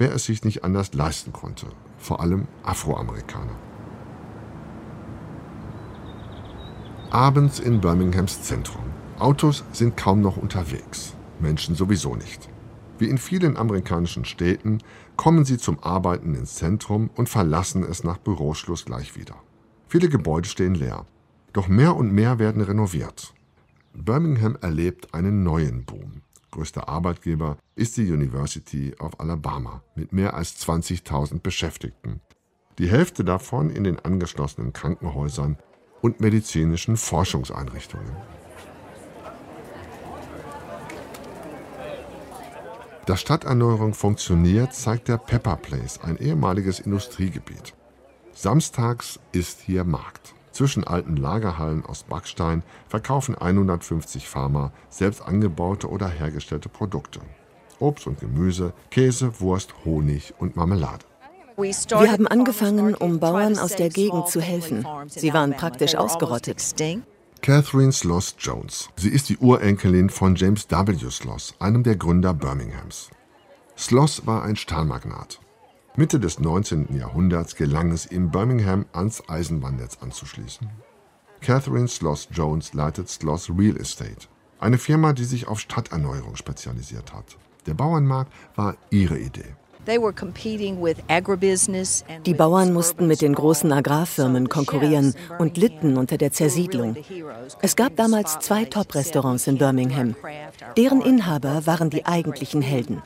[0.02, 1.68] wer es sich nicht anders leisten konnte,
[2.00, 3.56] vor allem Afroamerikaner.
[7.12, 8.82] Abends in Birminghams Zentrum.
[9.20, 12.50] Autos sind kaum noch unterwegs, Menschen sowieso nicht.
[12.98, 14.80] Wie in vielen amerikanischen Städten
[15.18, 19.36] kommen sie zum Arbeiten ins Zentrum und verlassen es nach Büroschluss gleich wieder.
[19.88, 21.06] Viele Gebäude stehen leer,
[21.54, 23.36] doch mehr und mehr werden renoviert.
[23.94, 26.24] Birmingham erlebt einen neuen Boom.
[26.52, 32.22] Größter Arbeitgeber ist die University of Alabama mit mehr als 20.000 Beschäftigten.
[32.78, 35.58] Die Hälfte davon in den angeschlossenen Krankenhäusern
[36.02, 38.16] und medizinischen Forschungseinrichtungen.
[43.06, 47.74] Dass Stadterneuerung funktioniert, zeigt der Pepper Place, ein ehemaliges Industriegebiet.
[48.34, 50.36] Samstags ist hier Markt.
[50.62, 57.20] Zwischen alten Lagerhallen aus Backstein verkaufen 150 Farmer selbst angebaute oder hergestellte Produkte.
[57.80, 61.04] Obst und Gemüse, Käse, Wurst, Honig und Marmelade.
[61.58, 64.86] Wir haben angefangen, um Bauern aus der Gegend zu helfen.
[65.08, 66.62] Sie waren praktisch ausgerottet.
[67.42, 68.90] Catherine Sloss Jones.
[68.98, 71.10] Sie ist die Urenkelin von James W.
[71.10, 73.10] Sloss, einem der Gründer Birminghams.
[73.76, 75.40] Sloss war ein Stahlmagnat.
[75.98, 76.96] Mitte des 19.
[76.98, 80.70] Jahrhunderts gelang es ihm, Birmingham ans Eisenbahnnetz anzuschließen.
[81.42, 84.28] Catherine Sloss Jones leitet Sloss Real Estate,
[84.60, 87.38] eine Firma, die sich auf Stadterneuerung spezialisiert hat.
[87.66, 89.56] Der Bauernmarkt war ihre Idee.
[92.26, 96.96] Die Bauern mussten mit den großen Agrarfirmen konkurrieren und litten unter der Zersiedlung.
[97.62, 100.16] Es gab damals zwei Top-Restaurants in Birmingham.
[100.78, 103.02] Deren Inhaber waren die eigentlichen Helden.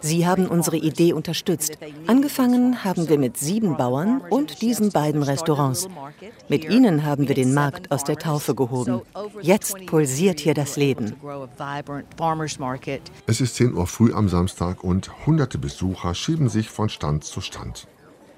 [0.00, 1.78] Sie haben unsere Idee unterstützt.
[2.06, 5.88] Angefangen haben wir mit sieben Bauern und diesen beiden Restaurants.
[6.48, 9.02] Mit ihnen haben wir den Markt aus der Taufe gehoben.
[9.42, 11.14] Jetzt pulsiert hier das Leben.
[13.26, 17.40] Es ist 10 Uhr früh am Samstag und hunderte Besucher schieben sich von Stand zu
[17.40, 17.86] Stand.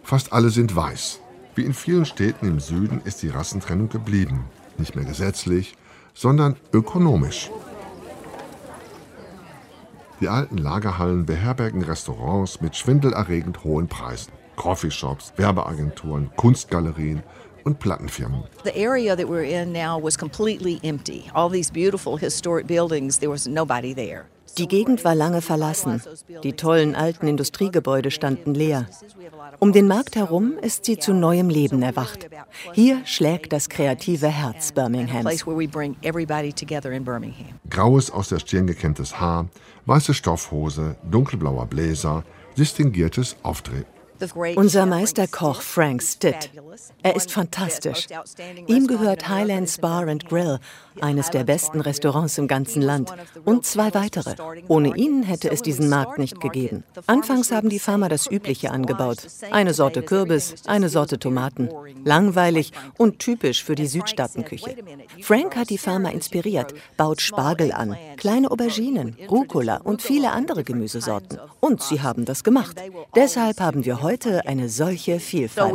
[0.03, 1.21] Fast alle sind weiß.
[1.55, 4.45] Wie in vielen Städten im Süden ist die Rassentrennung geblieben.
[4.79, 5.75] Nicht mehr gesetzlich,
[6.15, 7.51] sondern ökonomisch.
[10.21, 14.33] Die alten Lagerhallen beherbergen Restaurants mit schwindelerregend hohen Preisen.
[14.57, 17.23] Coffeeshops, Werbeagenturen, Kunstgalerien
[17.65, 18.43] und Plattenfirmen.
[18.65, 21.31] The area that we're in now was completely empty.
[21.37, 24.27] All these beautiful historic buildings, there was nobody there.
[24.59, 26.03] Die Gegend war lange verlassen.
[26.43, 28.87] Die tollen alten Industriegebäude standen leer.
[29.61, 32.29] Um den Markt herum ist sie zu neuem Leben erwacht.
[32.73, 35.45] Hier schlägt das kreative Herz Birminghams.
[37.71, 39.47] Graues aus der Stirn gekämmtes Haar,
[39.87, 42.25] weiße Stoffhose, dunkelblauer Bläser,
[42.57, 43.99] distinguiertes Auftreten.
[44.57, 46.51] Unser Meisterkoch Frank Stitt.
[47.03, 48.07] Er ist fantastisch.
[48.67, 50.59] Ihm gehört Highlands Bar and Grill,
[51.01, 53.13] eines der besten Restaurants im ganzen Land,
[53.45, 54.35] und zwei weitere.
[54.69, 56.85] Ohne ihn hätte es diesen Markt nicht gegeben.
[57.07, 59.19] Anfangs haben die Farmer das Übliche angebaut.
[59.51, 61.69] Eine Sorte Kürbis, eine Sorte Tomaten.
[62.05, 64.75] Langweilig und typisch für die Südstaatenküche.
[65.23, 71.39] Frank hat die Farmer inspiriert, baut Spargel an, kleine Auberginen, Rucola und viele andere Gemüsesorten.
[71.61, 72.77] Und sie haben das gemacht.
[73.15, 75.73] Deshalb haben wir heute eine solche Vielfalt.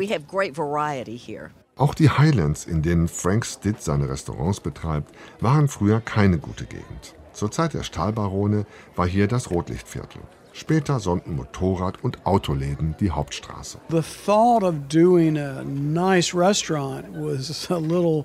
[1.84, 7.14] Auch die Highlands, in denen Frank Stitt seine Restaurants betreibt, waren früher keine gute Gegend.
[7.34, 8.66] Zur Zeit der Stahlbarone
[8.96, 10.22] war hier das Rotlichtviertel.
[10.54, 13.80] Später sonnten Motorrad- und Autoläden die Hauptstraße.
[13.90, 18.24] The thought of doing a nice restaurant was a little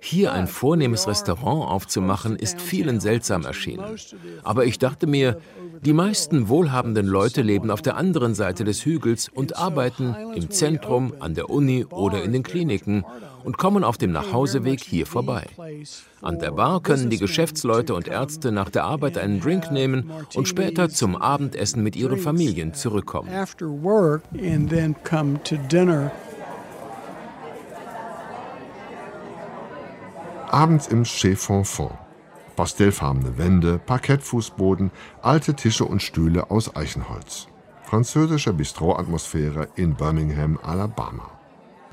[0.00, 3.96] Hier ein vornehmes Restaurant aufzumachen, ist vielen seltsam erschienen.
[4.42, 5.40] Aber ich dachte mir,
[5.84, 11.14] die meisten wohlhabenden Leute leben auf der anderen Seite des Hügels und arbeiten im Zentrum,
[11.20, 13.04] an der Uni oder in den Kliniken
[13.44, 15.46] und kommen auf dem Nachhauseweg hier vorbei.
[16.20, 20.48] An der Bar können die Geschäftsleute und Ärzte nach der Arbeit einen Drink nehmen und
[20.48, 23.30] später zum Abendessen mit ihren Familien zurückkommen.
[30.52, 31.92] Abends im Chez Fonfon.
[32.56, 34.90] Pastellfarbene Wände, Parkettfußboden,
[35.22, 37.46] alte Tische und Stühle aus Eichenholz.
[37.84, 41.30] Französische Bistro-Atmosphäre in Birmingham, Alabama.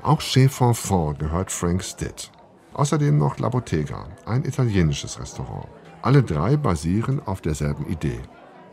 [0.02, 2.32] Auch Chez Fonfon gehört Frank Stitt.
[2.74, 5.68] Außerdem noch La Bottega, ein italienisches Restaurant.
[6.02, 8.20] Alle drei basieren auf derselben Idee.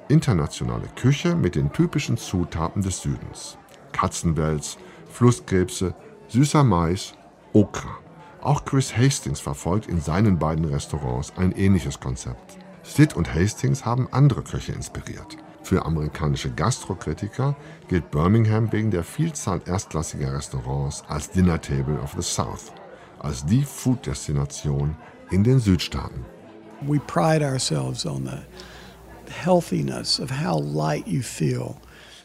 [0.08, 3.60] Internationale Küche mit den typischen Zutaten des Südens.
[3.92, 4.80] Katzenwels,
[5.12, 5.94] Flusskrebse,
[6.28, 7.14] süßer Mais,
[7.54, 8.00] Okra.
[8.46, 12.60] Auch Chris Hastings verfolgt in seinen beiden Restaurants ein ähnliches Konzept.
[12.84, 15.36] Stitt und Hastings haben andere Köche inspiriert.
[15.64, 17.56] Für amerikanische Gastrokritiker
[17.88, 22.72] gilt Birmingham wegen der Vielzahl erstklassiger Restaurants als Dinner Table of the South,
[23.18, 24.96] als die Food-Destination
[25.32, 26.24] in den Südstaaten.
[26.82, 31.78] We pride ourselves on the healthiness of how light you feel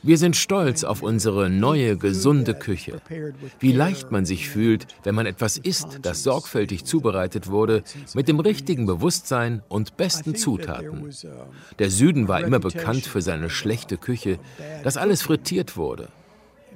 [0.02, 3.00] wir sind stolz auf unsere neue, gesunde Küche.
[3.58, 7.82] Wie leicht man sich fühlt, wenn man etwas isst, das sorgfältig zubereitet wurde,
[8.14, 11.10] mit dem richtigen Bewusstsein und besten Zutaten.
[11.78, 14.38] Der Süden war immer bekannt für seine schlechte Küche,
[14.82, 16.08] dass alles frittiert wurde.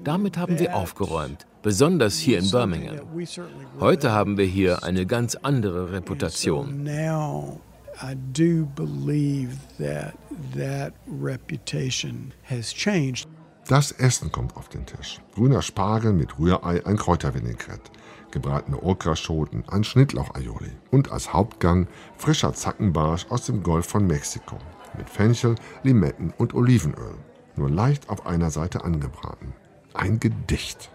[0.03, 3.01] Damit haben wir aufgeräumt, besonders hier in Birmingham.
[3.81, 6.85] Heute haben wir hier eine ganz andere Reputation.
[8.05, 10.15] I do believe that
[10.55, 13.27] that reputation has changed.
[13.67, 15.21] Das Essen kommt auf den Tisch.
[15.35, 17.91] Grüner Spargel mit Rührei, ein Kräutervinaigrette,
[18.31, 21.87] gebratene Okraschoten, ein Schnittlauch-Aioli und als Hauptgang
[22.19, 24.59] frischer Zackenbarsch aus dem Golf von Mexiko
[24.99, 27.17] mit Fenchel, Limetten und Olivenöl,
[27.57, 29.55] nur leicht auf einer Seite angebraten.
[29.95, 30.91] Ein Gedicht.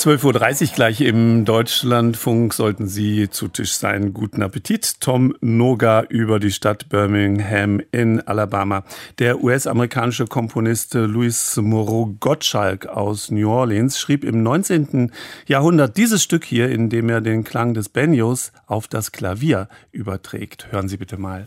[0.00, 4.14] 12.30 Uhr gleich im Deutschlandfunk sollten Sie zu Tisch sein.
[4.14, 4.98] Guten Appetit.
[5.00, 8.82] Tom Noga über die Stadt Birmingham in Alabama.
[9.18, 15.12] Der US-amerikanische Komponist Louis Moreau Gottschalk aus New Orleans schrieb im 19.
[15.46, 20.68] Jahrhundert dieses Stück hier, in dem er den Klang des Banjos auf das Klavier überträgt.
[20.72, 21.46] Hören Sie bitte mal.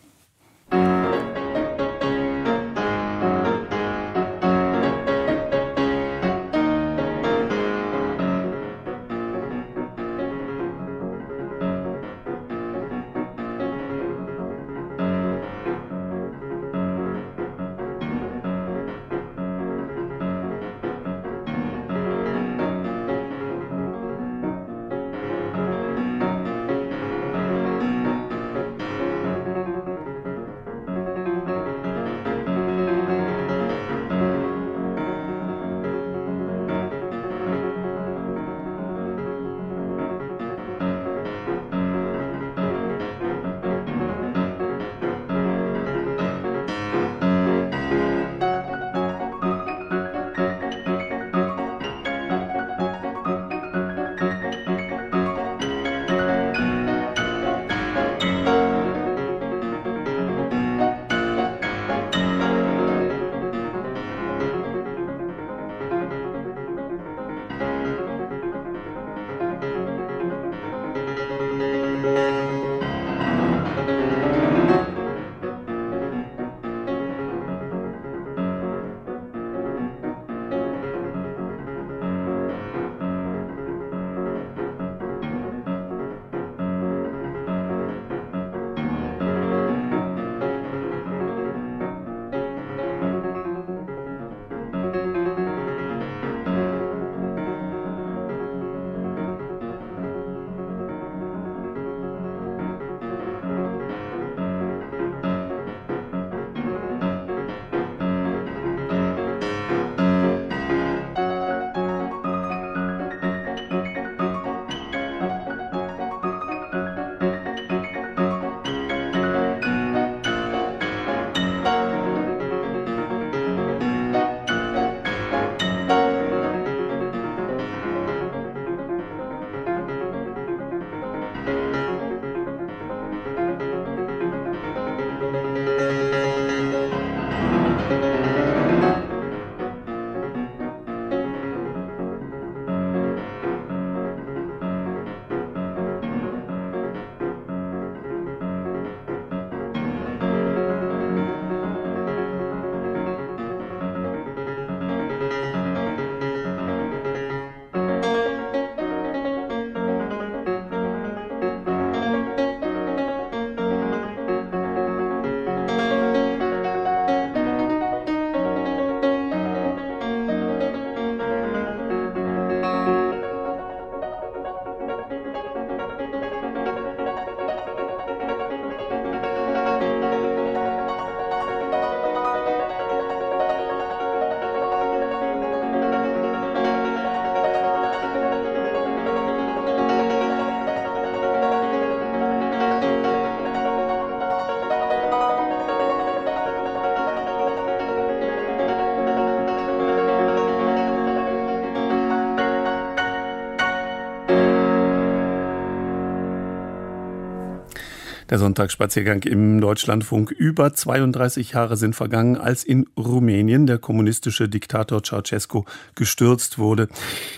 [208.34, 210.32] Der Sonntagsspaziergang im Deutschlandfunk.
[210.32, 216.88] Über 32 Jahre sind vergangen, als in Rumänien der kommunistische Diktator Ceausescu gestürzt wurde.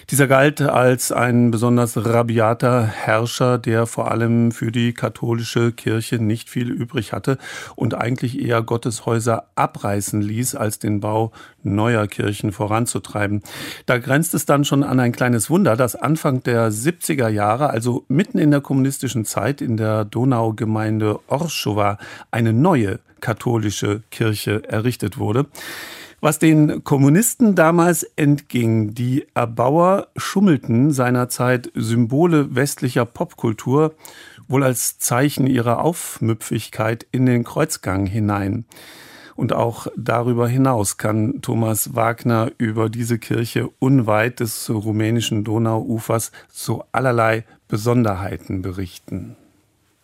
[0.10, 6.50] Dieser galt als ein besonders rabiater Herrscher, der vor allem für die katholische Kirche nicht
[6.50, 7.38] viel übrig hatte
[7.76, 11.32] und eigentlich eher Gotteshäuser abreißen ließ, als den Bau
[11.64, 13.42] neuer Kirchen voranzutreiben.
[13.86, 18.06] Da grenzt es dann schon an ein kleines Wunder, dass Anfang der 70er Jahre, also
[18.08, 21.98] mitten in der kommunistischen Zeit in der Donaugemeinde Gemeinde Orschowa
[22.32, 25.46] eine neue katholische Kirche errichtet wurde.
[26.22, 33.94] Was den Kommunisten damals entging, die Erbauer schummelten seinerzeit Symbole westlicher Popkultur
[34.48, 38.66] wohl als Zeichen ihrer Aufmüpfigkeit in den Kreuzgang hinein.
[39.36, 46.86] Und auch darüber hinaus kann Thomas Wagner über diese Kirche unweit des rumänischen Donauufers so
[46.94, 49.36] allerlei Besonderheiten berichten.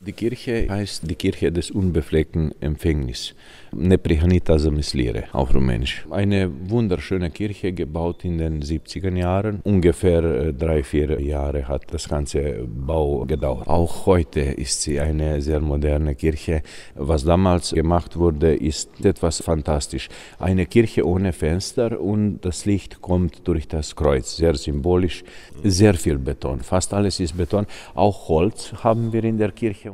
[0.03, 3.35] Die Kirche heißt die Kirche des unbefleckten Empfängnis.
[3.71, 6.07] Neprihanita Zamislire auf Rumänisch.
[6.09, 9.59] Eine wunderschöne Kirche gebaut in den 70er Jahren.
[9.63, 13.67] Ungefähr äh, drei, vier Jahre hat das ganze Bau gedauert.
[13.67, 16.63] Auch heute ist sie eine sehr moderne Kirche.
[16.95, 20.09] Was damals gemacht wurde, ist etwas fantastisch.
[20.39, 24.35] Eine Kirche ohne Fenster und das Licht kommt durch das Kreuz.
[24.35, 25.23] Sehr symbolisch,
[25.63, 26.61] sehr viel Beton.
[26.61, 27.67] Fast alles ist Beton.
[27.93, 29.90] Auch Holz haben wir in der Kirche.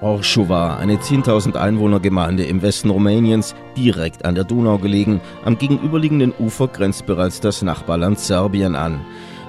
[0.00, 5.20] Orschova, eine 10.000 Einwohner-Gemeinde im Westen Rumäniens, direkt an der Donau gelegen.
[5.44, 9.00] Am gegenüberliegenden Ufer grenzt bereits das Nachbarland Serbien an.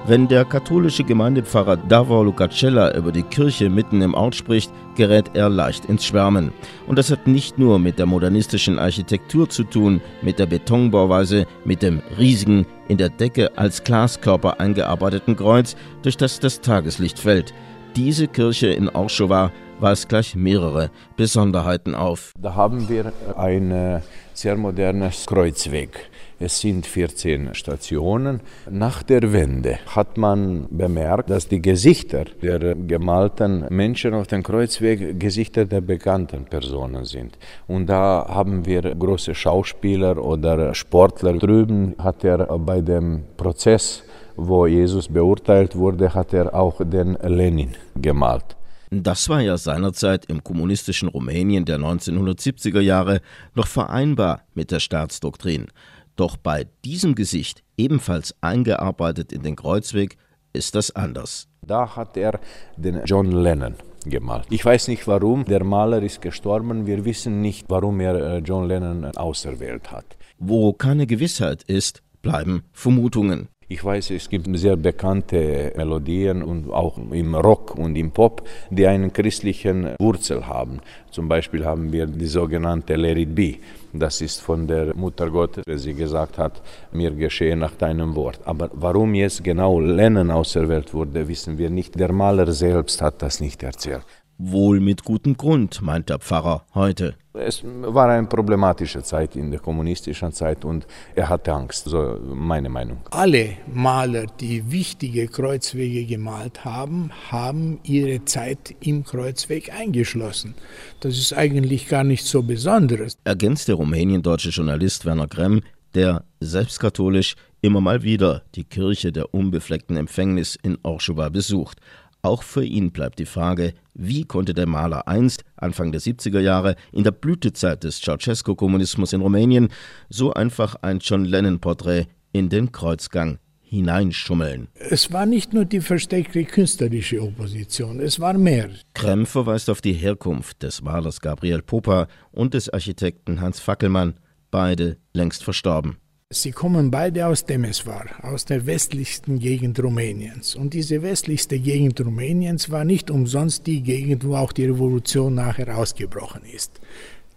[0.04, 5.48] Wenn der katholische Gemeindepfarrer Davor Lucacella über die Kirche mitten im Ort spricht, gerät er
[5.48, 6.52] leicht ins Schwärmen.
[6.88, 11.82] Und das hat nicht nur mit der modernistischen Architektur zu tun, mit der Betonbauweise, mit
[11.82, 17.54] dem riesigen, in der Decke als Glaskörper eingearbeiteten Kreuz, durch das das Tageslicht fällt.
[17.94, 22.32] Diese Kirche in Orschova weist gleich mehrere Besonderheiten auf.
[22.38, 24.02] Da haben wir ein
[24.32, 26.08] sehr modernes Kreuzweg.
[26.38, 28.40] Es sind 14 Stationen.
[28.68, 35.20] Nach der Wende hat man bemerkt, dass die Gesichter der gemalten Menschen auf dem Kreuzweg
[35.20, 37.38] Gesichter der bekannten Personen sind.
[37.68, 41.34] Und da haben wir große Schauspieler oder Sportler.
[41.34, 44.02] Drüben hat er bei dem Prozess,
[44.34, 48.56] wo Jesus beurteilt wurde, hat er auch den Lenin gemalt.
[48.94, 53.22] Das war ja seinerzeit im kommunistischen Rumänien der 1970er Jahre
[53.54, 55.68] noch vereinbar mit der Staatsdoktrin.
[56.14, 60.18] Doch bei diesem Gesicht, ebenfalls eingearbeitet in den Kreuzweg,
[60.52, 61.48] ist das anders.
[61.62, 62.38] Da hat er
[62.76, 64.44] den John Lennon gemalt.
[64.50, 68.68] Ich weiß nicht warum, der Maler ist gestorben, wir wissen nicht, warum er äh, John
[68.68, 70.18] Lennon auserwählt hat.
[70.36, 73.48] Wo keine Gewissheit ist, bleiben Vermutungen.
[73.72, 78.86] Ich weiß, es gibt sehr bekannte Melodien und auch im Rock und im Pop, die
[78.86, 80.80] einen christlichen Wurzel haben.
[81.10, 83.54] Zum Beispiel haben wir die sogenannte Let It Be.
[83.94, 86.60] Das ist von der Mutter Gottes, wie sie gesagt hat,
[86.92, 88.40] mir geschehe nach deinem Wort.
[88.44, 91.98] Aber warum jetzt genau Lennon auserwählt wurde, wissen wir nicht.
[91.98, 94.04] Der Maler selbst hat das nicht erzählt.
[94.38, 97.14] Wohl mit gutem Grund, meint der Pfarrer heute.
[97.34, 102.68] Es war eine problematische Zeit in der kommunistischen Zeit und er hatte Angst, so meine
[102.68, 102.98] Meinung.
[103.10, 110.54] Alle Maler, die wichtige Kreuzwege gemalt haben, haben ihre Zeit im Kreuzweg eingeschlossen.
[111.00, 113.16] Das ist eigentlich gar nicht so besonderes.
[113.24, 115.62] Ergänzt der rumäniendeutsche Journalist Werner Gremm,
[115.94, 121.78] der selbst katholisch, immer mal wieder die Kirche der unbefleckten Empfängnis in Orschewa besucht.
[122.24, 126.76] Auch für ihn bleibt die Frage, wie konnte der Maler einst, Anfang der 70er Jahre,
[126.92, 129.70] in der Blütezeit des Ceausescu-Kommunismus in Rumänien,
[130.08, 134.68] so einfach ein John Lennon-Porträt in den Kreuzgang hineinschummeln.
[134.74, 138.70] Es war nicht nur die versteckte künstlerische Opposition, es war mehr.
[138.94, 144.14] Krem verweist auf die Herkunft des Malers Gabriel Popa und des Architekten Hans Fackelmann,
[144.52, 145.96] beide längst verstorben.
[146.34, 150.56] Sie kommen beide aus Temeswar, aus der westlichsten Gegend Rumäniens.
[150.56, 155.76] Und diese westlichste Gegend Rumäniens war nicht umsonst die Gegend, wo auch die Revolution nachher
[155.76, 156.80] ausgebrochen ist.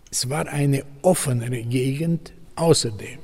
[0.09, 2.31] Es war eine offenere Gegend.
[2.55, 3.19] Außerdem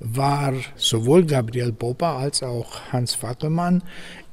[0.00, 3.82] war sowohl Gabriel Popa als auch Hans Fackelmann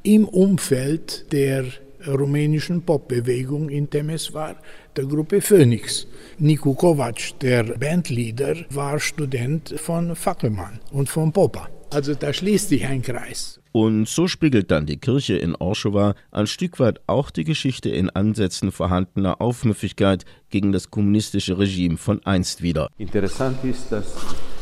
[0.04, 1.64] im Umfeld der
[2.06, 4.58] rumänischen Popbewegung in Temeswar,
[4.98, 6.08] der Gruppe Phoenix.
[6.38, 11.70] Nico Kovac, der Bandleader, war Student von Fackelmann und von Popa.
[11.90, 13.60] Also da schließt sich ein Kreis.
[13.72, 18.10] Und so spiegelt dann die Kirche in Orschewa ein Stück weit auch die Geschichte in
[18.10, 22.90] Ansätzen vorhandener Aufmüffigkeit gegen das kommunistische Regime von einst wieder.
[22.98, 24.14] Interessant ist, dass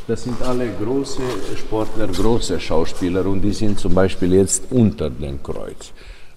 [0.08, 1.22] das sind alle große
[1.58, 5.94] Sportler, große Schauspieler und die sind zum Beispiel jetzt unter dem Kreuz.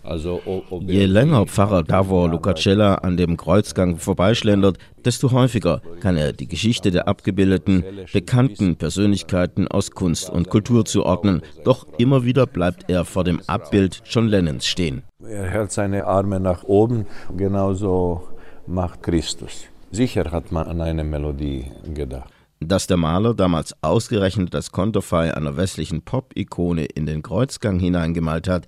[0.06, 0.40] Also,
[0.80, 6.92] Je länger Pfarrer Davor Lucacella an dem Kreuzgang vorbeischlendert, desto häufiger kann er die Geschichte
[6.92, 11.42] der abgebildeten, bekannten Persönlichkeiten aus Kunst und Kultur zuordnen.
[11.64, 15.02] Doch immer wieder bleibt er vor dem Abbild John Lennons stehen.
[15.28, 18.28] Er hält seine Arme nach oben, genauso
[18.66, 19.64] macht Christus.
[19.90, 22.30] Sicher hat man an eine Melodie gedacht.
[22.60, 28.66] Dass der Maler damals ausgerechnet das Konterfei einer westlichen Pop-Ikone in den Kreuzgang hineingemalt hat,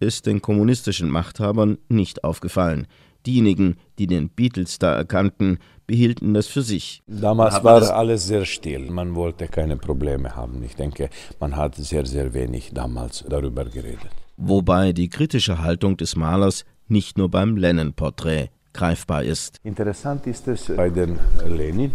[0.00, 2.86] ist den kommunistischen Machthabern nicht aufgefallen.
[3.26, 7.02] Diejenigen, die den Beatles da erkannten, behielten das für sich.
[7.06, 8.90] Damals war alles sehr still.
[8.90, 10.62] Man wollte keine Probleme haben.
[10.64, 14.10] Ich denke, man hat sehr, sehr wenig damals darüber geredet.
[14.38, 19.58] Wobei die kritische Haltung des Malers nicht nur beim Lenin-Porträt greifbar ist.
[19.64, 21.92] Interessant ist es bei den Lenin.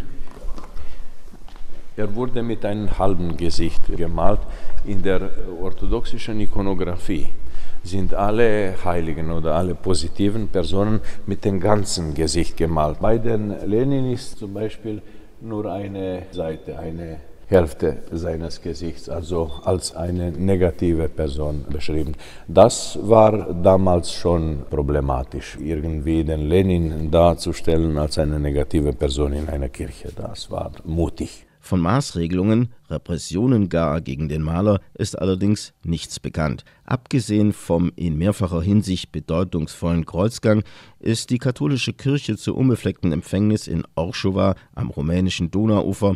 [1.97, 4.41] Er wurde mit einem halben Gesicht gemalt
[4.85, 7.29] in der orthodoxischen Ikonografie
[7.85, 12.99] sind alle Heiligen oder alle positiven Personen mit dem ganzen Gesicht gemalt.
[12.99, 15.01] Bei den Lenin ist zum Beispiel
[15.41, 17.17] nur eine Seite, eine
[17.47, 22.13] Hälfte seines Gesichts, also als eine negative Person beschrieben.
[22.47, 29.69] Das war damals schon problematisch, irgendwie den Lenin darzustellen als eine negative Person in einer
[29.69, 30.09] Kirche.
[30.15, 31.44] Das war mutig.
[31.65, 36.63] Von Maßregelungen, Repressionen gar gegen den Maler ist allerdings nichts bekannt.
[36.83, 40.61] Abgesehen vom in mehrfacher Hinsicht bedeutungsvollen Kreuzgang
[40.99, 46.13] ist die katholische Kirche zur unbefleckten Empfängnis in Orschewa am rumänischen Donauufer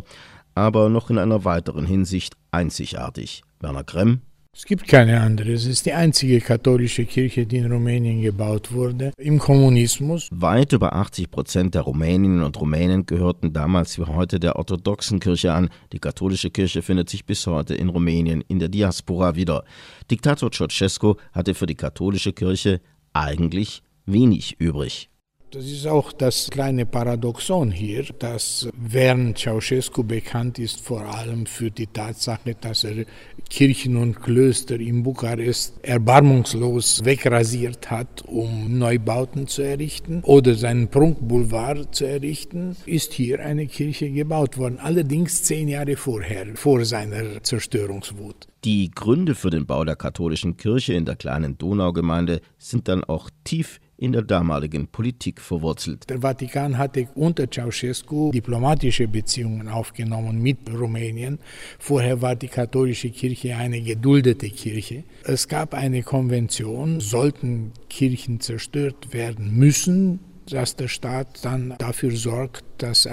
[0.54, 3.42] aber noch in einer weiteren Hinsicht einzigartig.
[3.58, 4.20] Werner Kremm
[4.52, 5.52] es gibt keine andere.
[5.52, 9.12] Es ist die einzige katholische Kirche, die in Rumänien gebaut wurde.
[9.16, 10.28] Im Kommunismus.
[10.32, 15.52] Weit über 80 Prozent der Rumäninnen und Rumänen gehörten damals wie heute der orthodoxen Kirche
[15.52, 15.70] an.
[15.92, 19.64] Die katholische Kirche findet sich bis heute in Rumänien in der Diaspora wieder.
[20.10, 22.80] Diktator Ceausescu hatte für die katholische Kirche
[23.12, 25.10] eigentlich wenig übrig.
[25.52, 31.72] Das ist auch das kleine Paradoxon hier, dass während Ceausescu bekannt ist vor allem für
[31.72, 33.04] die Tatsache, dass er
[33.50, 41.94] Kirchen und Klöster in Bukarest erbarmungslos wegrasiert hat, um Neubauten zu errichten oder seinen Prunkboulevard
[41.94, 48.46] zu errichten, ist hier eine Kirche gebaut worden, allerdings zehn Jahre vorher, vor seiner Zerstörungswut.
[48.64, 53.30] Die Gründe für den Bau der katholischen Kirche in der kleinen Donaugemeinde sind dann auch
[53.42, 56.08] tief in der damaligen Politik verwurzelt.
[56.08, 61.38] Der Vatikan hatte unter Ceausescu diplomatische Beziehungen aufgenommen mit Rumänien.
[61.78, 65.04] Vorher war die katholische Kirche eine geduldete Kirche.
[65.24, 72.64] Es gab eine Konvention, sollten Kirchen zerstört werden müssen, dass der Staat dann dafür sorgt,
[72.78, 73.06] dass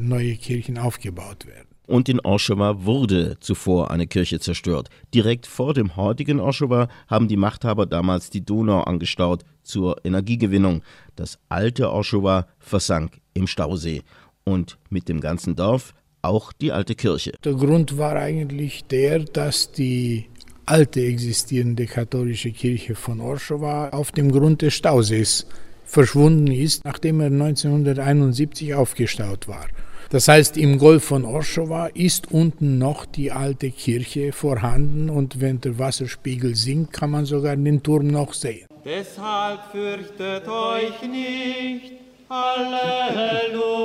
[0.00, 4.88] neue Kirchen aufgebaut werden und in Orschewa wurde zuvor eine Kirche zerstört.
[5.12, 10.82] Direkt vor dem heutigen Orschewa haben die Machthaber damals die Donau angestaut zur Energiegewinnung.
[11.16, 14.02] Das alte Orschewa versank im Stausee
[14.44, 17.32] und mit dem ganzen Dorf auch die alte Kirche.
[17.44, 20.26] Der Grund war eigentlich der, dass die
[20.66, 25.46] alte existierende katholische Kirche von Orschewa auf dem Grund des Stausees
[25.84, 29.66] verschwunden ist, nachdem er 1971 aufgestaut war.
[30.10, 35.60] Das heißt, im Golf von Orschewa ist unten noch die alte Kirche vorhanden und wenn
[35.60, 38.66] der Wasserspiegel sinkt, kann man sogar den Turm noch sehen.
[38.84, 41.92] Deshalb fürchtet euch nicht.
[42.30, 43.84] Halleluja.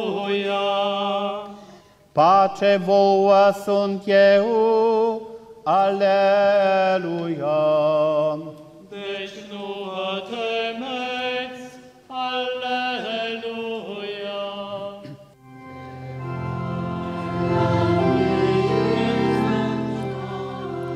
[2.12, 5.22] Pace vouă sunt eu,
[5.64, 6.30] Alleluia.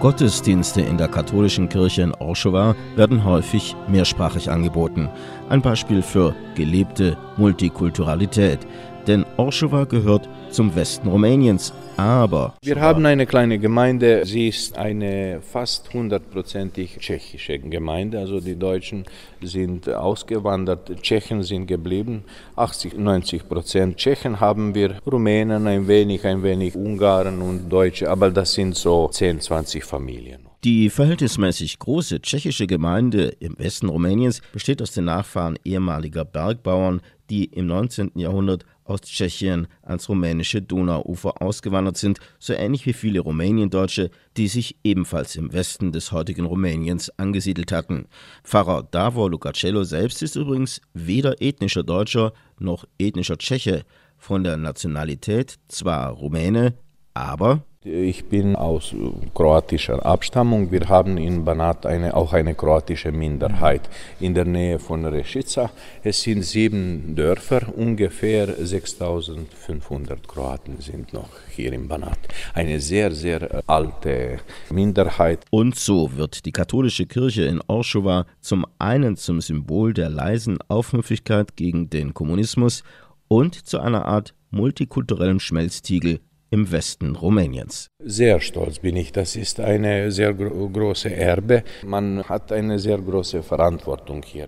[0.04, 5.08] Gottesdienste in der katholischen Kirche in Orschewa werden häufig mehrsprachig angeboten.
[5.48, 8.60] Ein Beispiel für gelebte Multikulturalität.
[9.08, 11.72] Denn Orschewa gehört zum Westen Rumäniens.
[11.98, 14.26] Aber wir haben eine kleine Gemeinde.
[14.26, 18.20] Sie ist eine fast hundertprozentig tschechische Gemeinde.
[18.20, 19.06] Also die Deutschen
[19.42, 22.24] sind ausgewandert, Tschechen sind geblieben.
[22.56, 28.10] 80, 90 Prozent Tschechen haben wir, Rumänen ein wenig, ein wenig Ungarn und Deutsche.
[28.10, 30.48] Aber das sind so 10, 20 Familien.
[30.64, 37.46] Die verhältnismäßig große tschechische Gemeinde im Westen Rumäniens besteht aus den Nachfahren ehemaliger Bergbauern, die
[37.46, 38.12] im 19.
[38.16, 44.78] Jahrhundert aus Tschechien ans rumänische Donauufer ausgewandert sind, so ähnlich wie viele Rumäniendeutsche, die sich
[44.84, 48.06] ebenfalls im Westen des heutigen Rumäniens angesiedelt hatten.
[48.44, 53.84] Pfarrer Davor Lucacello selbst ist übrigens weder ethnischer Deutscher noch ethnischer Tscheche,
[54.18, 56.76] von der Nationalität zwar Rumäne,
[57.14, 58.96] aber ich bin aus
[59.34, 60.72] kroatischer Abstammung.
[60.72, 65.70] Wir haben in Banat eine, auch eine kroatische Minderheit in der Nähe von Reschica.
[66.04, 72.20] Es sind sieben Dörfer, ungefähr 6500 Kroaten sind noch hier in Banat.
[72.54, 75.40] Eine sehr, sehr alte Minderheit.
[75.50, 81.58] Und so wird die katholische Kirche in Orschova zum einen zum Symbol der leisen Aufmüpfigkeit
[81.58, 82.84] gegen den Kommunismus
[83.28, 86.20] und zu einer Art multikulturellen Schmelztiegel
[86.54, 87.88] im Westen Rumäniens.
[88.00, 89.12] Sehr stolz bin ich.
[89.12, 91.64] Das ist eine sehr gro große Erbe.
[91.84, 94.48] Man hat eine sehr große Verantwortung hier.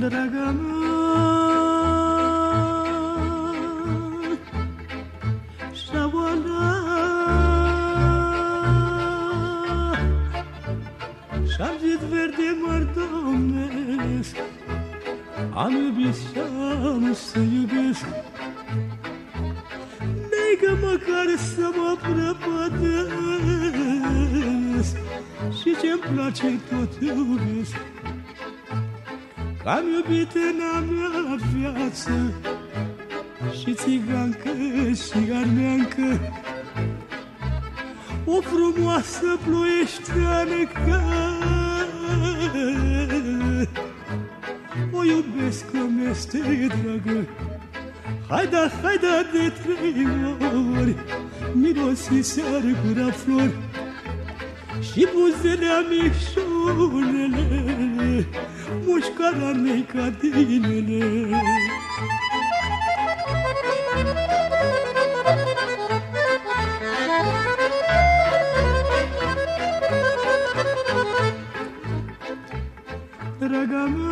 [0.00, 0.48] Draga
[11.56, 14.36] și-am zis verde mărdomnesc,
[15.56, 16.38] am iubit și
[16.84, 18.06] am să iubesc.
[20.30, 22.56] Negă măcar să mă prăpădesc.
[25.58, 27.76] Și ce-mi place tot iubesc.
[29.64, 32.32] Am iubit în a mea viață.
[33.60, 34.50] Și țigancă
[34.92, 36.08] și armeancă.
[38.24, 41.55] O frumoasă ploieșteană care
[45.36, 46.38] vesco meste
[46.76, 47.26] dragoj
[48.28, 50.88] Hajda, hajda, de trejor
[51.54, 53.50] Mirosi sargura flor
[54.80, 57.46] Și buzele micșorele
[58.84, 61.04] Mușcara mei ca dinele
[73.38, 74.05] Draga mea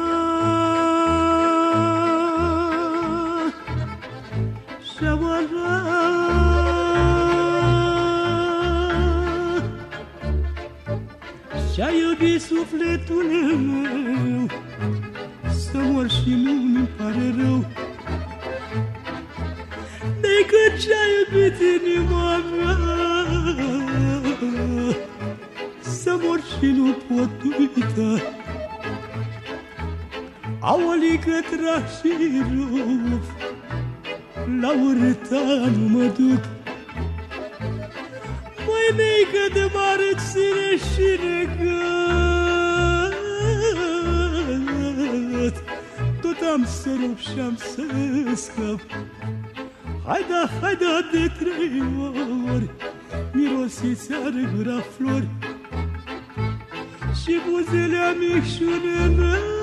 [31.79, 32.11] și
[32.51, 33.25] rup
[34.61, 36.43] La urâta nu mă duc.
[38.67, 41.95] Măi mică de mare ține și negăt
[46.21, 47.83] Tot am să rup și am să
[48.35, 48.81] scap
[50.07, 51.83] Hai da, hai da de trei
[52.55, 52.69] ori
[53.33, 55.29] Mirosiți are gura flori.
[57.23, 59.54] Și buzele micșunele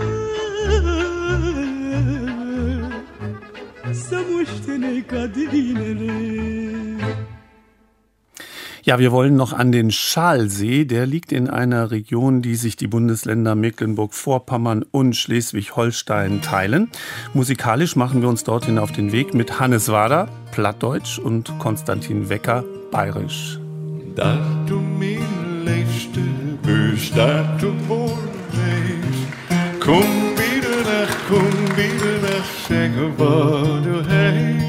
[8.84, 10.86] Ja, wir wollen noch an den Schalsee.
[10.86, 16.90] Der liegt in einer Region, die sich die Bundesländer Mecklenburg-Vorpommern und Schleswig-Holstein teilen.
[17.36, 22.64] Musikalisch machen wir uns dorthin auf den Weg mit Hannes Wader, Plattdeutsch, und Konstantin Wecker,
[22.90, 23.60] Bayerisch.
[24.16, 26.22] Dat du mein letzte
[26.64, 28.18] bist, dat du wohnst.
[29.80, 30.04] Komm
[30.36, 34.61] wieder nach, komm wieder nach, sag, wo du heißt.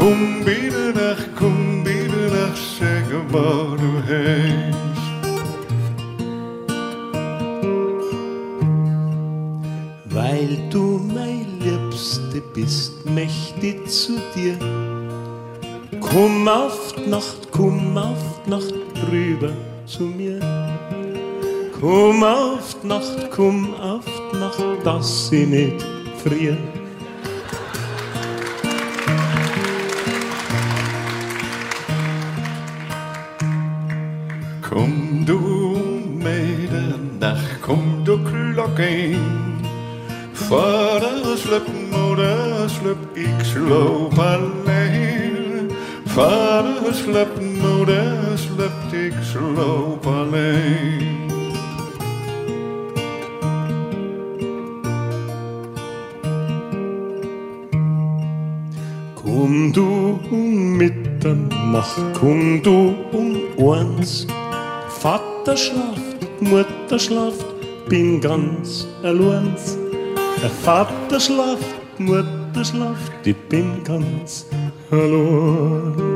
[0.00, 4.78] Komm wieder nach, komm wieder nach, sag, wo du heißt.
[10.06, 14.56] Weil du mein Liebste bist, möchte ich zu dir
[16.00, 18.74] Komm auf die Nacht, komm auf die Nacht
[19.12, 19.52] rüber
[19.84, 20.40] zu mir.
[21.78, 25.86] Komm auf die Nacht, komm auf die Nacht, dass sie nicht
[26.24, 26.79] frieren.
[34.70, 35.38] Kom du
[36.22, 39.18] middernacht, kom du klokken.
[40.32, 45.70] Vader slip, moeder slip, ik sloop alleen.
[46.04, 51.18] Vader slip, moeder slip, ik sloop alleen.
[59.14, 64.26] Komm du um Mitternacht, komm du um eins.
[65.00, 67.46] Vater schlaft, Mutter schlaft,
[67.88, 69.56] bin ganz allein.
[70.42, 71.64] Der Vater schlaft,
[71.96, 74.44] Mutter schlaft, ich bin ganz
[74.90, 76.09] allein.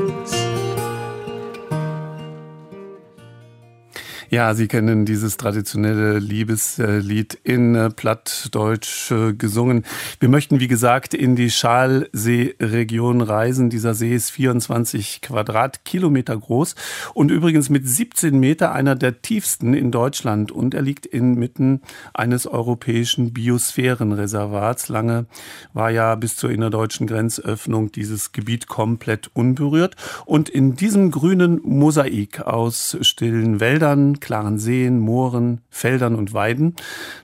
[4.35, 9.85] Ja, Sie kennen dieses traditionelle Liebeslied in äh, Plattdeutsch äh, gesungen.
[10.19, 13.69] Wir möchten, wie gesagt, in die Schalsee-Region reisen.
[13.69, 16.75] Dieser See ist 24 Quadratkilometer groß
[17.13, 20.51] und übrigens mit 17 Meter einer der tiefsten in Deutschland.
[20.51, 21.81] Und er liegt inmitten
[22.13, 24.89] eines europäischen Biosphärenreservats.
[24.89, 25.27] Lange
[25.71, 29.95] war ja bis zur innerdeutschen Grenzöffnung dieses Gebiet komplett unberührt.
[30.25, 36.75] Und in diesem grünen Mosaik aus stillen Wäldern, klaren Seen, Mooren, Feldern und Weiden.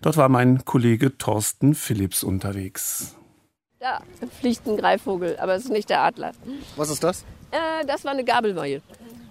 [0.01, 3.15] Dort war mein Kollege Thorsten Philipps unterwegs.
[3.79, 4.01] Da
[4.39, 6.31] fliegt ein Greifvogel, aber es ist nicht der Adler.
[6.75, 7.25] Was ist das?
[7.49, 8.81] Äh, das war eine Gabelmeile.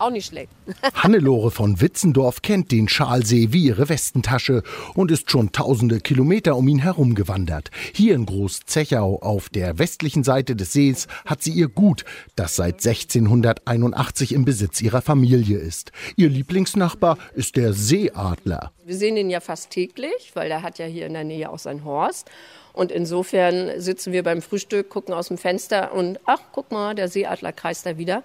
[0.01, 0.51] Auch nicht schlecht.
[0.95, 4.63] Hannelore von Witzendorf kennt den Schalsee wie ihre Westentasche
[4.95, 7.71] und ist schon tausende Kilometer um ihn herum gewandert.
[7.93, 12.77] Hier in Groß-Zechau auf der westlichen Seite des Sees hat sie ihr Gut, das seit
[12.77, 15.93] 1681 im Besitz ihrer Familie ist.
[16.17, 18.73] Ihr Lieblingsnachbar ist der Seeadler.
[18.87, 21.59] Wir sehen ihn ja fast täglich, weil der hat ja hier in der Nähe auch
[21.59, 22.31] sein Horst.
[22.73, 27.09] Und insofern sitzen wir beim Frühstück, gucken aus dem Fenster und ach, guck mal, der
[27.09, 28.23] Seeadler kreist da wieder.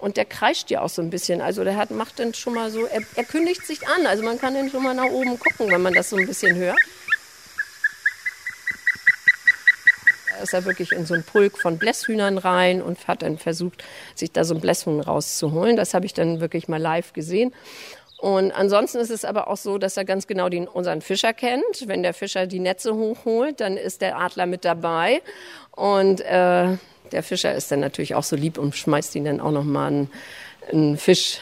[0.00, 1.40] Und der kreischt ja auch so ein bisschen.
[1.42, 4.06] Also der hat, macht dann schon mal so, er, er kündigt sich an.
[4.06, 6.56] Also man kann dann schon mal nach oben gucken, wenn man das so ein bisschen
[6.56, 6.78] hört.
[10.30, 13.84] Da ist er wirklich in so einen Pulk von Blässhühnern rein und hat dann versucht,
[14.14, 15.76] sich da so ein Blässhuhn rauszuholen.
[15.76, 17.52] Das habe ich dann wirklich mal live gesehen.
[18.16, 21.86] Und ansonsten ist es aber auch so, dass er ganz genau den, unseren Fischer kennt.
[21.86, 25.22] Wenn der Fischer die Netze hochholt, dann ist der Adler mit dabei.
[25.72, 26.76] Und äh,
[27.12, 29.88] der Fischer ist dann natürlich auch so lieb und schmeißt ihn dann auch noch mal
[29.88, 30.10] einen,
[30.70, 31.40] einen Fisch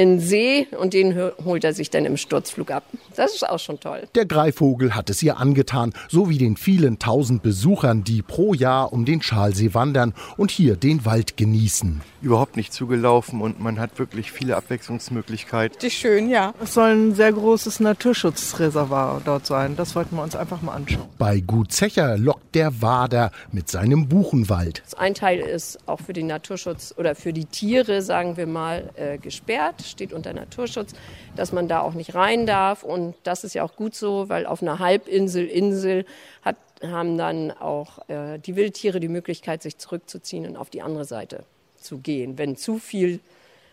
[0.00, 1.14] in den See und den
[1.44, 2.84] holt er sich dann im Sturzflug ab.
[3.16, 4.08] Das ist auch schon toll.
[4.14, 8.94] Der Greifvogel hat es ihr angetan, so wie den vielen tausend Besuchern, die pro Jahr
[8.94, 12.00] um den Schalsee wandern und hier den Wald genießen.
[12.22, 15.74] Überhaupt nicht zugelaufen und man hat wirklich viele Abwechslungsmöglichkeiten.
[15.74, 16.54] Richtig schön, ja.
[16.62, 19.76] Es soll ein sehr großes Naturschutzreservoir dort sein.
[19.76, 21.08] Das wollten wir uns einfach mal anschauen.
[21.18, 24.82] Bei Gut Zecher lockt der Wader mit seinem Buchenwald.
[24.96, 29.18] Ein Teil ist auch für den Naturschutz oder für die Tiere, sagen wir mal, äh,
[29.18, 30.92] gesperrt steht unter Naturschutz,
[31.36, 32.82] dass man da auch nicht rein darf.
[32.82, 36.04] Und das ist ja auch gut so, weil auf einer Halbinsel, Insel
[36.42, 41.04] hat, haben dann auch äh, die Wildtiere die Möglichkeit, sich zurückzuziehen und auf die andere
[41.04, 41.44] Seite
[41.76, 43.20] zu gehen, wenn zu viel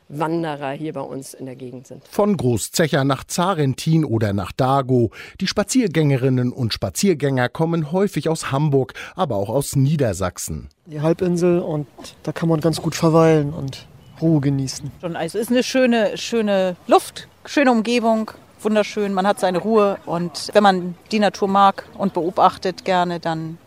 [0.09, 2.07] Wanderer hier bei uns in der Gegend sind.
[2.07, 5.11] Von Großzecher nach Zarentin oder nach Dago.
[5.41, 10.69] Die Spaziergängerinnen und Spaziergänger kommen häufig aus Hamburg, aber auch aus Niedersachsen.
[10.85, 11.87] Die Halbinsel und
[12.23, 13.85] da kann man ganz gut verweilen und
[14.21, 14.91] Ruhe genießen.
[15.01, 18.31] Also es ist eine schöne, schöne Luft, schöne Umgebung,
[18.61, 19.13] wunderschön.
[19.13, 23.57] Man hat seine Ruhe und wenn man die Natur mag und beobachtet gerne, dann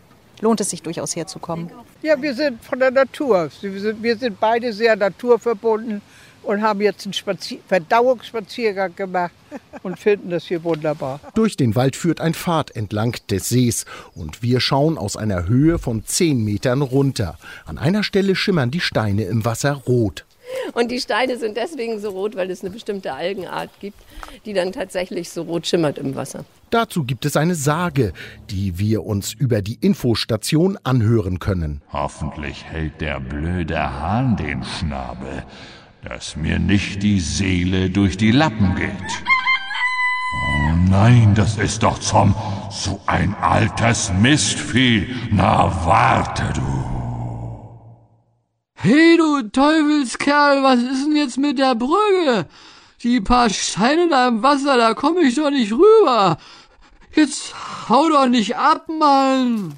[0.41, 1.71] lohnt es sich durchaus herzukommen.
[2.01, 3.49] Ja, wir sind von der Natur.
[3.61, 6.01] Wir sind, wir sind beide sehr naturverbunden
[6.43, 9.33] und haben jetzt einen Spazier Verdauungsspaziergang gemacht
[9.83, 11.19] und finden das hier wunderbar.
[11.35, 15.77] Durch den Wald führt ein Pfad entlang des Sees und wir schauen aus einer Höhe
[15.77, 17.37] von 10 Metern runter.
[17.65, 20.25] An einer Stelle schimmern die Steine im Wasser rot.
[20.73, 23.99] Und die Steine sind deswegen so rot, weil es eine bestimmte Algenart gibt,
[24.45, 26.45] die dann tatsächlich so rot schimmert im Wasser.
[26.69, 28.13] Dazu gibt es eine Sage,
[28.49, 31.81] die wir uns über die Infostation anhören können.
[31.91, 35.43] Hoffentlich hält der blöde Hahn den Schnabel,
[36.03, 38.91] dass mir nicht die Seele durch die Lappen geht.
[40.33, 42.33] Oh nein, das ist doch zum
[42.69, 45.07] so ein altes Mistvieh.
[45.29, 47.00] Na warte du.
[48.83, 52.47] Hey du Teufelskerl, was ist denn jetzt mit der Brücke?
[53.03, 56.39] Die paar Steine da im Wasser, da komme ich doch nicht rüber.
[57.13, 57.53] Jetzt
[57.89, 59.75] hau doch nicht ab, Mann.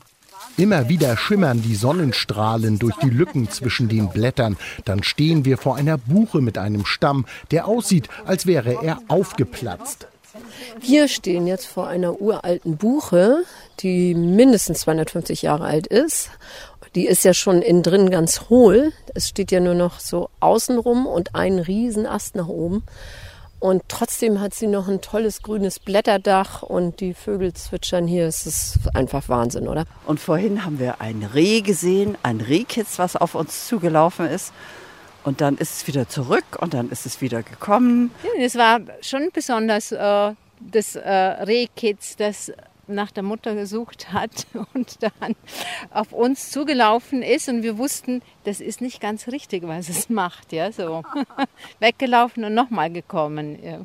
[0.55, 4.55] Immer wieder schimmern die Sonnenstrahlen durch die Lücken zwischen den Blättern.
[4.85, 10.07] Dann stehen wir vor einer Buche mit einem Stamm, der aussieht, als wäre er aufgeplatzt.
[10.79, 13.43] Wir stehen jetzt vor einer uralten Buche,
[13.81, 16.31] die mindestens 250 Jahre alt ist.
[16.95, 18.93] Die ist ja schon innen drin ganz hohl.
[19.15, 22.83] Es steht ja nur noch so außenrum und ein Riesenast nach oben.
[23.59, 28.27] Und trotzdem hat sie noch ein tolles grünes Blätterdach und die Vögel zwitschern hier.
[28.27, 29.85] Es ist einfach Wahnsinn, oder?
[30.05, 34.51] Und vorhin haben wir ein Reh gesehen, ein Rehkitz, was auf uns zugelaufen ist.
[35.23, 38.11] Und dann ist es wieder zurück und dann ist es wieder gekommen.
[38.23, 42.51] Ja, es war schon besonders, äh, das äh, Rehkitz, das
[42.87, 45.35] nach der Mutter gesucht hat und dann
[45.91, 50.51] auf uns zugelaufen ist und wir wussten, das ist nicht ganz richtig, was es macht,
[50.51, 51.03] ja, so
[51.79, 53.57] weggelaufen und nochmal gekommen.
[53.63, 53.81] Ja.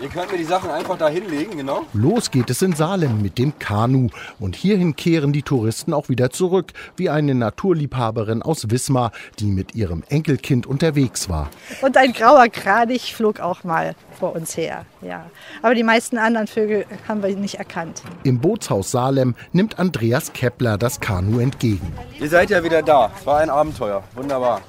[0.00, 1.84] Ihr könnt mir die Sachen einfach da hinlegen, genau.
[1.92, 4.08] Los geht es in Salem mit dem Kanu.
[4.38, 9.10] Und hierhin kehren die Touristen auch wieder zurück, wie eine Naturliebhaberin aus Wismar,
[9.40, 11.50] die mit ihrem Enkelkind unterwegs war.
[11.82, 14.84] Und ein grauer Kranich flog auch mal vor uns her.
[15.02, 15.28] Ja.
[15.62, 18.02] Aber die meisten anderen Vögel haben wir nicht erkannt.
[18.22, 21.92] Im Bootshaus Salem nimmt Andreas Kepler das Kanu entgegen.
[22.20, 23.10] Ihr seid ja wieder da.
[23.18, 24.04] Es war ein Abenteuer.
[24.14, 24.60] Wunderbar.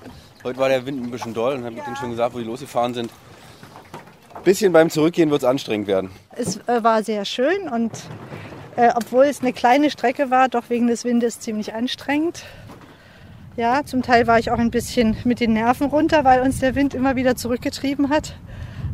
[0.43, 2.45] Heute war der Wind ein bisschen doll und habe ich denen schon gesagt, wo die
[2.45, 3.11] losgefahren sind.
[4.39, 6.11] Ein bisschen beim Zurückgehen wird es anstrengend werden.
[6.31, 7.91] Es äh, war sehr schön und
[8.77, 12.45] äh, obwohl es eine kleine Strecke war, doch wegen des Windes ziemlich anstrengend.
[13.57, 16.75] Ja, zum Teil war ich auch ein bisschen mit den Nerven runter, weil uns der
[16.75, 18.37] Wind immer wieder zurückgetrieben hat.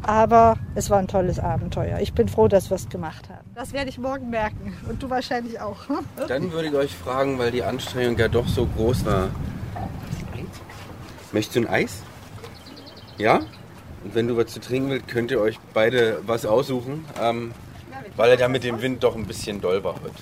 [0.02, 2.00] Aber es war ein tolles Abenteuer.
[2.00, 3.48] Ich bin froh, dass wir es gemacht haben.
[3.54, 4.76] Das werde ich morgen merken.
[4.90, 5.78] Und du wahrscheinlich auch.
[6.28, 9.30] Dann würde ich euch fragen, weil die Anstrengung ja doch so groß war.
[11.32, 12.02] Möchtest du ein Eis?
[13.20, 13.42] Ja?
[14.06, 17.06] Und wenn du was zu trinken willst, könnt ihr euch beide was aussuchen.
[17.20, 17.54] Ähm,
[18.16, 20.14] weil er ja mit dem Wind doch ein bisschen doll war heute.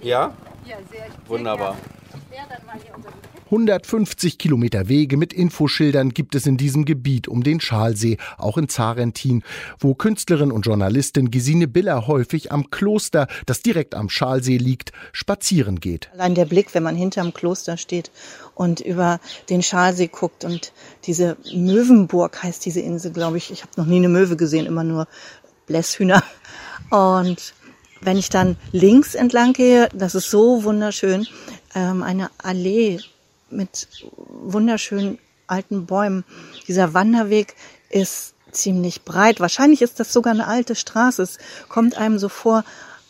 [0.00, 0.32] Ja?
[0.64, 1.06] Ja, sehr.
[1.26, 1.76] Wunderbar.
[3.54, 8.68] 150 Kilometer Wege mit Infoschildern gibt es in diesem Gebiet um den Schalsee, auch in
[8.68, 9.44] Zarentin,
[9.78, 15.78] wo Künstlerin und Journalistin Gesine Biller häufig am Kloster, das direkt am Schalsee liegt, spazieren
[15.78, 16.10] geht.
[16.14, 18.10] Allein der Blick, wenn man hinterm Kloster steht
[18.56, 20.72] und über den Schalsee guckt und
[21.04, 23.52] diese Möwenburg heißt diese Insel, glaube ich.
[23.52, 25.06] Ich habe noch nie eine Möwe gesehen, immer nur
[25.68, 26.24] Blässhühner.
[26.90, 27.54] Und
[28.00, 31.28] wenn ich dann links entlang gehe, das ist so wunderschön,
[31.76, 32.98] ähm, eine Allee
[33.50, 33.88] mit
[34.28, 36.24] wunderschönen alten Bäumen.
[36.68, 37.54] Dieser Wanderweg
[37.90, 39.40] ist ziemlich breit.
[39.40, 41.22] Wahrscheinlich ist das sogar eine alte Straße.
[41.22, 41.38] Es
[41.68, 42.64] kommt einem so vor,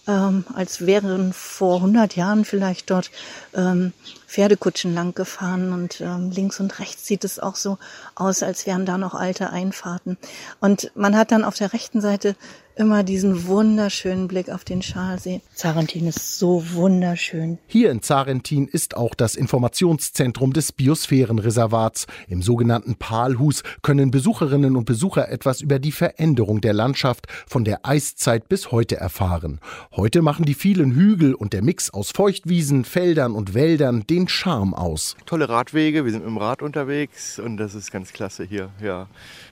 [0.06, 3.10] ähm, als wären vor 100 Jahren vielleicht dort
[3.54, 3.92] ähm,
[4.26, 7.78] Pferdekutschen lang gefahren und ähm, links und rechts sieht es auch so
[8.14, 10.18] aus, als wären da noch alte Einfahrten.
[10.60, 12.36] Und man hat dann auf der rechten Seite
[12.76, 15.40] immer diesen wunderschönen Blick auf den Schalsee.
[15.54, 17.58] Zarentin ist so wunderschön.
[17.66, 22.06] Hier in Zarentin ist auch das Informationszentrum des Biosphärenreservats.
[22.28, 27.86] Im sogenannten Palhus können Besucherinnen und Besucher etwas über die Veränderung der Landschaft von der
[27.86, 29.60] Eiszeit bis heute erfahren.
[29.92, 34.74] Heute machen die vielen Hügel und der Mix aus Feuchtwiesen, Feldern und Wäldern den Charme
[34.74, 35.16] aus.
[35.26, 38.70] Tolle Radwege, wir sind mit dem Rad unterwegs und das ist ganz klasse hier.
[38.82, 39.06] Ja,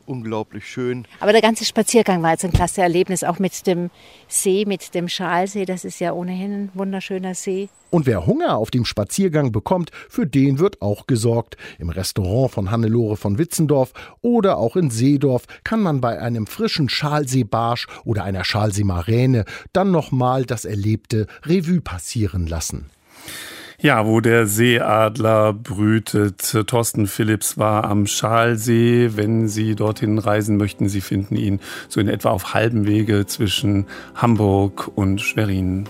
[0.07, 1.07] unglaublich schön.
[1.21, 3.91] Aber der ganze Spaziergang war jetzt ein klasse Erlebnis, auch mit dem
[4.29, 5.65] See, mit dem Schalsee.
[5.65, 7.69] Das ist ja ohnehin ein wunderschöner See.
[7.91, 11.59] Und wer Hunger auf dem Spaziergang bekommt, für den wird auch gesorgt.
[11.79, 13.93] Im Restaurant von Hannelore von Witzendorf
[14.23, 20.47] oder auch in Seedorf kann man bei einem frischen Schalseebarsch oder einer Schalseemaräne dann nochmal
[20.47, 22.87] das Erlebte Revue passieren lassen.
[23.83, 26.57] Ja, wo der Seeadler brütet.
[26.69, 29.11] Thorsten Phillips war am Schalsee.
[29.17, 33.87] Wenn Sie dorthin reisen möchten, Sie finden ihn so in etwa auf halbem Wege zwischen
[34.15, 35.89] Hamburg und Schwerin.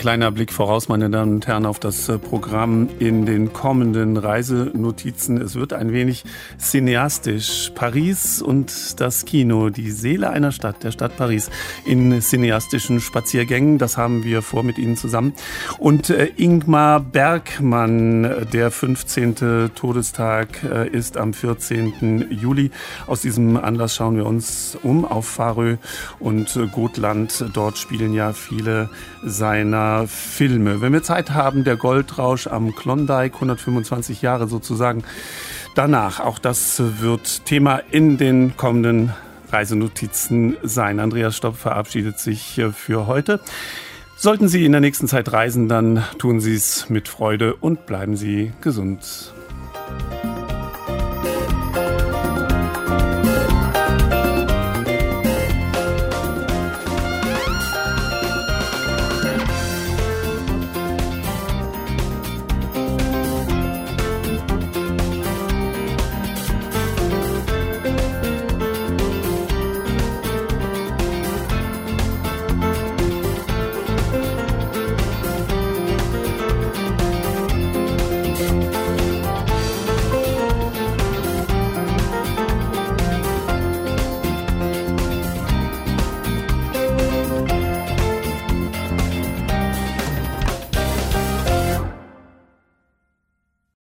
[0.00, 5.36] Kleiner Blick voraus, meine Damen und Herren, auf das äh, Programm in den kommenden Reisenotizen.
[5.36, 6.24] Es wird ein wenig
[6.58, 7.70] cineastisch.
[7.74, 11.50] Paris und das Kino, die Seele einer Stadt, der Stadt Paris,
[11.84, 13.76] in cineastischen Spaziergängen.
[13.76, 15.34] Das haben wir vor mit Ihnen zusammen.
[15.78, 19.70] Und äh, Ingmar Bergmann, der 15.
[19.74, 22.28] Todestag äh, ist am 14.
[22.30, 22.70] Juli.
[23.06, 25.76] Aus diesem Anlass schauen wir uns um auf Farö
[26.18, 27.44] und Gotland.
[27.52, 28.88] Dort spielen ja viele
[29.22, 30.80] seine Filme.
[30.80, 35.04] Wenn wir Zeit haben, der Goldrausch am Klondike, 125 Jahre sozusagen.
[35.74, 39.12] Danach, auch das wird Thema in den kommenden
[39.52, 41.00] Reisenotizen sein.
[41.00, 43.40] Andreas Stopp verabschiedet sich für heute.
[44.16, 48.16] Sollten Sie in der nächsten Zeit reisen, dann tun Sie es mit Freude und bleiben
[48.16, 49.32] Sie gesund.